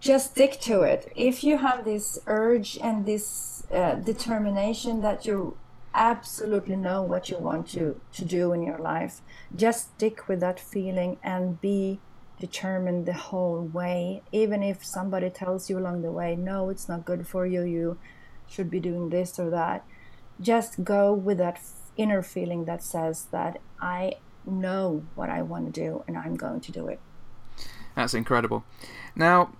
just 0.00 0.32
stick 0.32 0.58
to 0.62 0.80
it. 0.80 1.12
If 1.14 1.44
you 1.44 1.58
have 1.58 1.84
this 1.84 2.18
urge 2.26 2.76
and 2.82 3.06
this 3.06 3.64
uh, 3.70 3.96
determination 3.96 5.02
that 5.02 5.26
you 5.26 5.56
absolutely 5.94 6.76
know 6.76 7.02
what 7.02 7.28
you 7.28 7.38
want 7.38 7.68
to, 7.70 8.00
to 8.12 8.24
do 8.24 8.52
in 8.52 8.62
your 8.62 8.78
life, 8.78 9.20
just 9.54 9.94
stick 9.96 10.28
with 10.28 10.40
that 10.40 10.60
feeling 10.60 11.18
and 11.22 11.60
be 11.60 11.98
determined 12.38 13.06
the 13.06 13.12
whole 13.12 13.60
way. 13.60 14.22
Even 14.32 14.62
if 14.62 14.84
somebody 14.84 15.30
tells 15.30 15.68
you 15.68 15.78
along 15.78 16.02
the 16.02 16.12
way, 16.12 16.36
no, 16.36 16.70
it's 16.70 16.88
not 16.88 17.04
good 17.04 17.26
for 17.26 17.46
you, 17.46 17.62
you 17.62 17.98
should 18.48 18.70
be 18.70 18.80
doing 18.80 19.10
this 19.10 19.38
or 19.38 19.50
that. 19.50 19.84
Just 20.40 20.84
go 20.84 21.12
with 21.12 21.38
that 21.38 21.60
inner 21.96 22.22
feeling 22.22 22.64
that 22.64 22.82
says 22.82 23.26
that 23.30 23.60
I 23.80 24.14
know 24.46 25.04
what 25.14 25.28
I 25.28 25.42
want 25.42 25.72
to 25.72 25.80
do 25.80 26.02
and 26.08 26.16
I'm 26.16 26.36
going 26.36 26.60
to 26.62 26.72
do 26.72 26.88
it. 26.88 26.98
That's 27.94 28.14
incredible. 28.14 28.64
Now, 29.14 29.52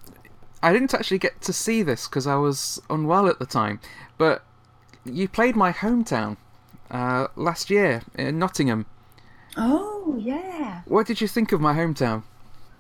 I 0.63 0.73
didn't 0.73 0.95
actually 0.95 1.19
get 1.19 1.41
to 1.43 1.53
see 1.53 1.83
this 1.83 2.07
because 2.07 2.27
I 2.27 2.37
was 2.37 2.81
unwell 2.89 3.27
at 3.27 3.39
the 3.39 3.47
time, 3.47 3.81
but 4.19 4.45
you 5.05 5.29
played 5.29 5.57
my 5.57 5.73
hometown 5.73 6.37
uh, 6.91 7.29
last 7.37 7.71
year 7.71 8.03
in 8.15 8.39
Nottingham. 8.39 8.87
Oh, 9.57 10.17
yeah. 10.19 10.83
What 10.87 11.07
did 11.07 11.21
you 11.21 11.29
think 11.29 11.53
of 11.53 11.61
my 11.61 11.75
hometown? 11.75 12.23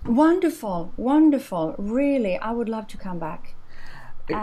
Wonderful, 0.07 0.93
wonderful. 0.97 1.75
Really, 1.79 2.39
I 2.39 2.53
would 2.53 2.69
love 2.69 2.87
to 2.89 2.97
come 2.97 3.19
back. 3.19 3.55
Uh, 4.31 4.35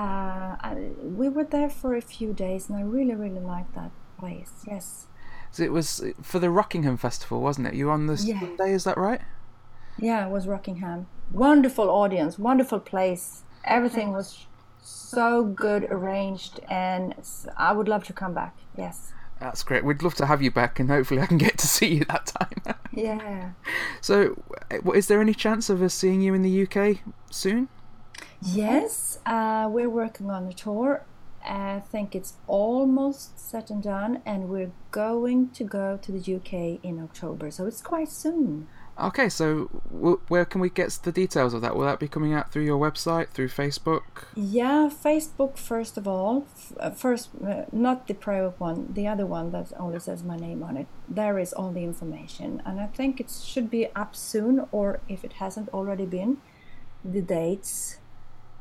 I, 0.60 0.90
we 1.02 1.30
were 1.30 1.46
there 1.46 1.70
for 1.70 1.96
a 1.96 2.02
few 2.02 2.34
days, 2.34 2.70
and 2.70 2.78
I 2.78 2.82
really, 2.82 3.16
really 3.16 3.40
liked 3.40 3.74
that 3.76 3.92
place. 4.20 4.52
Yes. 4.68 5.08
So 5.52 5.64
it 5.64 5.72
was 5.72 6.04
for 6.22 6.40
the 6.40 6.50
Rockingham 6.50 6.98
Festival, 6.98 7.42
wasn't 7.42 7.68
it? 7.68 7.74
You 7.74 7.86
were 7.88 7.94
on 7.94 8.08
the 8.08 8.16
Yeah. 8.22 8.40
Sunday, 8.40 8.74
is 8.74 8.84
that 8.84 8.98
right? 8.98 9.22
Yeah, 9.98 10.28
it 10.28 10.30
was 10.30 10.46
Rockingham. 10.46 11.08
Wonderful 11.32 11.90
audience, 11.90 12.38
wonderful 12.38 12.80
place. 12.80 13.44
Everything 13.64 14.12
was 14.12 14.46
so 14.88 15.44
good 15.44 15.84
arranged, 15.90 16.60
and 16.70 17.14
I 17.58 17.74
would 17.74 17.88
love 17.88 18.04
to 18.06 18.14
come 18.14 18.34
back. 18.34 18.56
Yes. 18.78 19.14
That's 19.40 19.62
great. 19.62 19.84
We'd 19.86 20.02
love 20.02 20.16
to 20.16 20.26
have 20.26 20.42
you 20.42 20.50
back, 20.50 20.80
and 20.80 20.90
hopefully 20.90 21.22
I 21.22 21.26
can 21.26 21.38
get 21.38 21.58
to 21.60 21.68
see 21.78 21.96
you 21.96 22.06
that 22.06 22.26
time. 22.28 22.76
Yeah. 22.94 23.52
so, 24.02 24.42
is 24.96 25.06
there 25.08 25.22
any 25.22 25.36
chance 25.36 25.70
of 25.70 25.84
us 25.84 25.94
seeing 25.94 26.20
you 26.22 26.34
in 26.34 26.42
the 26.42 26.64
UK 26.64 26.98
soon? 27.30 27.70
Yes, 28.42 29.20
uh, 29.24 29.70
we're 29.72 29.90
working 29.90 30.32
on 30.32 30.48
a 30.48 30.54
tour. 30.54 31.06
I 31.48 31.84
think 31.92 32.16
it's 32.16 32.34
almost 32.48 33.40
set 33.40 33.70
and 33.70 33.84
done, 33.84 34.24
and 34.26 34.50
we're 34.50 34.72
going 34.90 35.50
to 35.52 35.64
go 35.64 36.00
to 36.02 36.12
the 36.12 36.36
UK 36.38 36.84
in 36.84 37.00
October, 37.00 37.52
so 37.52 37.68
it's 37.68 37.84
quite 37.84 38.10
soon. 38.10 38.68
Okay, 39.00 39.30
so 39.30 39.70
w- 39.92 40.20
where 40.28 40.44
can 40.44 40.60
we 40.60 40.70
get 40.72 40.90
the 41.04 41.12
details 41.12 41.54
of 41.54 41.62
that? 41.62 41.76
Will 41.76 41.86
that 41.86 42.00
be 42.00 42.08
coming 42.08 42.34
out 42.34 42.52
through 42.52 42.64
your 42.64 42.80
website, 42.80 43.30
through 43.30 43.50
Facebook? 43.50 44.26
Yeah, 44.36 44.90
Facebook 44.92 45.58
first 45.58 45.98
of 45.98 46.08
all. 46.08 46.48
F- 46.58 46.74
uh, 46.80 46.90
first, 46.90 47.30
uh, 47.46 47.66
not 47.72 48.08
the 48.08 48.16
private 48.16 48.60
one, 48.60 48.92
the 48.92 49.08
other 49.08 49.26
one 49.26 49.52
that 49.52 49.72
only 49.78 50.00
says 50.00 50.24
my 50.24 50.36
name 50.36 50.64
on 50.64 50.78
it. 50.78 50.88
There 51.08 51.38
is 51.38 51.54
all 51.54 51.72
the 51.72 51.84
information, 51.84 52.64
and 52.66 52.80
I 52.80 52.88
think 52.88 53.20
it 53.20 53.30
should 53.30 53.70
be 53.70 53.88
up 53.96 54.16
soon, 54.16 54.66
or 54.72 55.00
if 55.08 55.24
it 55.24 55.34
hasn't 55.34 55.70
already 55.70 56.08
been, 56.08 56.38
the 57.06 57.22
dates 57.22 57.98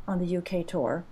on 0.07 0.18
the 0.18 0.37
UK 0.37 0.66
tour. 0.66 1.05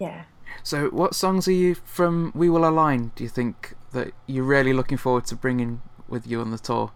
Yeah. 0.00 0.24
So, 0.64 0.88
what 0.88 1.14
songs 1.14 1.46
are 1.46 1.52
you 1.52 1.76
from 1.76 2.32
We 2.34 2.50
Will 2.50 2.68
Align? 2.68 3.12
Do 3.14 3.22
you 3.22 3.30
think 3.30 3.74
that 3.92 4.12
you're 4.26 4.44
really 4.44 4.72
looking 4.72 4.98
forward 4.98 5.26
to 5.26 5.36
bringing 5.36 5.80
with 6.08 6.26
you 6.26 6.40
on 6.40 6.50
the 6.50 6.58
tour? 6.58 6.90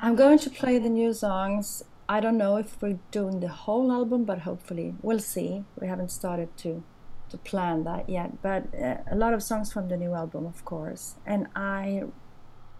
I'm 0.00 0.14
going 0.16 0.38
to 0.40 0.50
play 0.50 0.78
the 0.78 0.88
new 0.88 1.12
songs. 1.12 1.84
I 2.08 2.20
don't 2.20 2.38
know 2.38 2.56
if 2.56 2.80
we're 2.80 2.98
doing 3.10 3.40
the 3.40 3.48
whole 3.48 3.92
album, 3.92 4.24
but 4.24 4.40
hopefully 4.40 4.94
we'll 5.02 5.18
see. 5.18 5.64
We 5.80 5.86
haven't 5.88 6.10
started 6.10 6.56
to 6.58 6.82
to 7.30 7.36
plan 7.36 7.84
that 7.84 8.08
yet, 8.08 8.40
but 8.40 8.74
uh, 8.74 8.96
a 9.10 9.14
lot 9.14 9.34
of 9.34 9.42
songs 9.42 9.70
from 9.70 9.88
the 9.88 9.98
new 9.98 10.14
album, 10.14 10.46
of 10.46 10.64
course. 10.64 11.16
And 11.26 11.46
I 11.54 12.04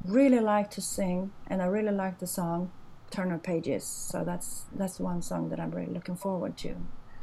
really 0.03 0.41
like 0.41 0.71
to 0.71 0.81
sing, 0.81 1.33
and 1.47 1.61
I 1.61 1.67
really 1.67 1.93
like 1.93 2.19
the 2.19 2.27
song 2.27 2.71
"Turn 3.11 3.31
Our 3.31 3.39
Pages." 3.39 3.85
So 3.85 4.25
that's 4.25 4.65
that's 4.75 4.99
one 4.99 5.21
song 5.21 5.51
that 5.51 5.61
I'm 5.61 5.71
really 5.73 5.93
looking 5.93 6.17
forward 6.17 6.57
to 6.59 6.77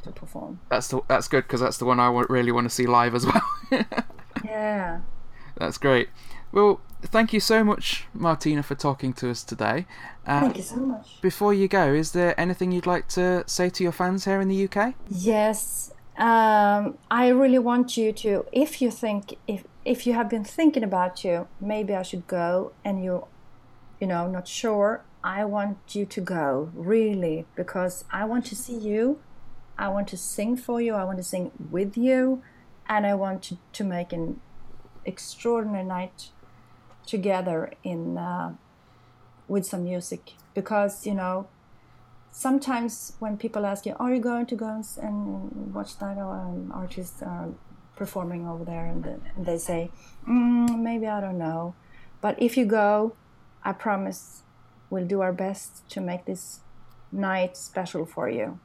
to 0.04 0.12
perform. 0.12 0.60
That's 0.70 0.88
the, 0.88 1.00
that's 1.08 1.26
good 1.26 1.42
because 1.44 1.60
that's 1.60 1.78
the 1.78 1.84
one 1.84 1.98
I 1.98 2.08
really 2.28 2.52
want 2.52 2.66
to 2.68 2.74
see 2.74 2.86
live 2.86 3.14
as 3.14 3.26
well. 3.26 3.42
Yeah. 4.44 5.00
that's 5.56 5.78
great. 5.78 6.08
Well, 6.52 6.80
thank 7.02 7.32
you 7.32 7.40
so 7.40 7.62
much, 7.64 8.04
Martina, 8.14 8.62
for 8.62 8.74
talking 8.74 9.12
to 9.14 9.30
us 9.30 9.42
today. 9.42 9.86
Uh, 10.26 10.40
Thank 10.40 10.56
you 10.56 10.62
so 10.62 10.76
much. 10.76 11.20
before 11.20 11.52
you 11.52 11.68
go, 11.68 11.92
is 11.92 12.12
there 12.12 12.38
anything 12.40 12.72
you'd 12.72 12.86
like 12.86 13.08
to 13.08 13.44
say 13.46 13.68
to 13.70 13.82
your 13.82 13.92
fans 13.92 14.24
here 14.24 14.40
in 14.40 14.48
the 14.48 14.68
UK? 14.68 14.94
Yes, 15.08 15.92
um, 16.16 16.96
I 17.10 17.28
really 17.28 17.58
want 17.58 17.96
you 17.96 18.12
to. 18.12 18.46
If 18.52 18.80
you 18.80 18.90
think, 18.90 19.36
if 19.46 19.64
if 19.84 20.06
you 20.06 20.14
have 20.14 20.28
been 20.28 20.44
thinking 20.44 20.82
about 20.82 21.24
you, 21.24 21.46
maybe 21.60 21.94
I 21.94 22.02
should 22.02 22.26
go, 22.26 22.72
and 22.84 23.04
you, 23.04 23.26
you 24.00 24.06
know, 24.06 24.26
not 24.28 24.48
sure. 24.48 25.04
I 25.22 25.44
want 25.44 25.78
you 25.90 26.06
to 26.06 26.20
go 26.20 26.70
really 26.74 27.46
because 27.54 28.04
I 28.10 28.24
want 28.24 28.46
to 28.46 28.56
see 28.56 28.76
you. 28.76 29.20
I 29.76 29.88
want 29.88 30.08
to 30.08 30.16
sing 30.16 30.56
for 30.56 30.80
you. 30.80 30.94
I 30.94 31.04
want 31.04 31.18
to 31.18 31.24
sing 31.24 31.50
with 31.70 31.96
you, 31.96 32.42
and 32.88 33.04
I 33.04 33.14
want 33.14 33.42
to, 33.44 33.58
to 33.74 33.84
make 33.84 34.12
an 34.12 34.40
extraordinary 35.04 35.84
night 35.84 36.30
together 37.06 37.72
in 37.82 38.18
uh, 38.18 38.54
with 39.48 39.64
some 39.64 39.84
music 39.84 40.32
because 40.54 41.06
you 41.06 41.14
know 41.14 41.46
sometimes 42.30 43.14
when 43.18 43.36
people 43.36 43.64
ask 43.64 43.86
you, 43.86 43.94
"Are 43.98 44.12
you 44.12 44.20
going 44.20 44.46
to 44.46 44.56
go 44.56 44.82
and 45.02 45.74
watch 45.74 45.98
that 45.98 46.18
um, 46.18 46.72
artist 46.74 47.22
uh, 47.22 47.46
performing 47.96 48.46
over 48.46 48.64
there?" 48.64 48.86
and, 48.86 49.20
they 49.38 49.58
say, 49.58 49.90
mm, 50.28 50.78
"Maybe 50.78 51.06
I 51.06 51.20
don't 51.20 51.38
know," 51.38 51.74
but 52.20 52.40
if 52.42 52.56
you 52.56 52.66
go, 52.66 53.16
I 53.64 53.72
promise 53.72 54.42
we'll 54.90 55.06
do 55.06 55.20
our 55.20 55.32
best 55.32 55.88
to 55.90 56.00
make 56.00 56.24
this 56.26 56.60
night 57.10 57.56
special 57.56 58.04
for 58.04 58.28
you. 58.28 58.58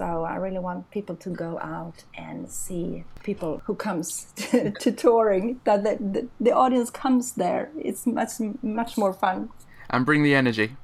So 0.00 0.24
I 0.24 0.36
really 0.36 0.58
want 0.58 0.90
people 0.90 1.14
to 1.16 1.28
go 1.28 1.58
out 1.58 2.04
and 2.16 2.50
see 2.50 3.04
people 3.22 3.60
who 3.66 3.74
comes 3.74 4.32
to, 4.36 4.70
to 4.70 4.92
touring. 4.92 5.60
That 5.64 5.84
the, 5.84 5.98
the, 6.00 6.28
the 6.40 6.52
audience 6.52 6.88
comes 6.88 7.32
there. 7.32 7.70
It's 7.78 8.06
much 8.06 8.30
much 8.62 8.96
more 8.96 9.12
fun. 9.12 9.50
And 9.90 10.06
bring 10.06 10.22
the 10.22 10.34
energy. 10.34 10.76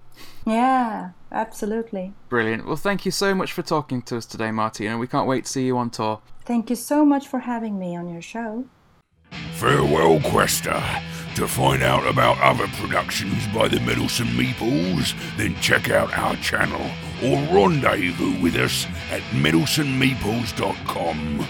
Yeah, 0.45 1.13
absolutely. 1.33 2.13
Brilliant. 2.29 2.67
Well, 2.67 2.77
thank 2.77 3.07
you 3.07 3.11
so 3.11 3.35
much 3.35 3.55
for 3.55 3.63
talking 3.63 4.03
to 4.03 4.19
us 4.19 4.27
today, 4.27 4.51
Martina. 4.51 4.99
We 4.99 5.07
can't 5.07 5.27
wait 5.27 5.47
to 5.47 5.51
see 5.51 5.65
you 5.65 5.79
on 5.79 5.89
tour. 5.89 6.21
Thank 6.45 6.69
you 6.69 6.77
so 6.77 7.07
much 7.07 7.27
for 7.27 7.39
having 7.39 7.79
me 7.79 7.97
on 7.97 8.11
your 8.11 8.21
show. 8.21 8.67
Farewell, 9.53 10.21
Questa. 10.21 11.03
To 11.37 11.49
find 11.49 11.83
out 11.83 12.07
about 12.07 12.39
other 12.41 12.67
productions 12.79 13.47
by 13.49 13.69
the 13.69 13.81
Meddlesome 13.81 14.29
Meeples, 14.29 15.15
then 15.39 15.55
check 15.63 15.89
out 15.89 16.13
our 16.17 16.37
channel 16.37 16.91
or 17.23 17.37
rendezvous 17.55 18.35
with 18.41 18.57
us 18.57 18.87
at 19.11 19.23
meddlesomemeeples.com. 19.33 21.47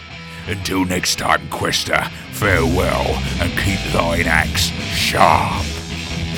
Until 0.49 0.85
next 0.85 1.19
time, 1.19 1.49
Questa, 1.49 2.09
farewell 2.33 3.17
and 3.41 3.51
keep 3.59 3.81
thine 3.93 4.27
axe 4.27 4.71
sharp. 4.95 5.65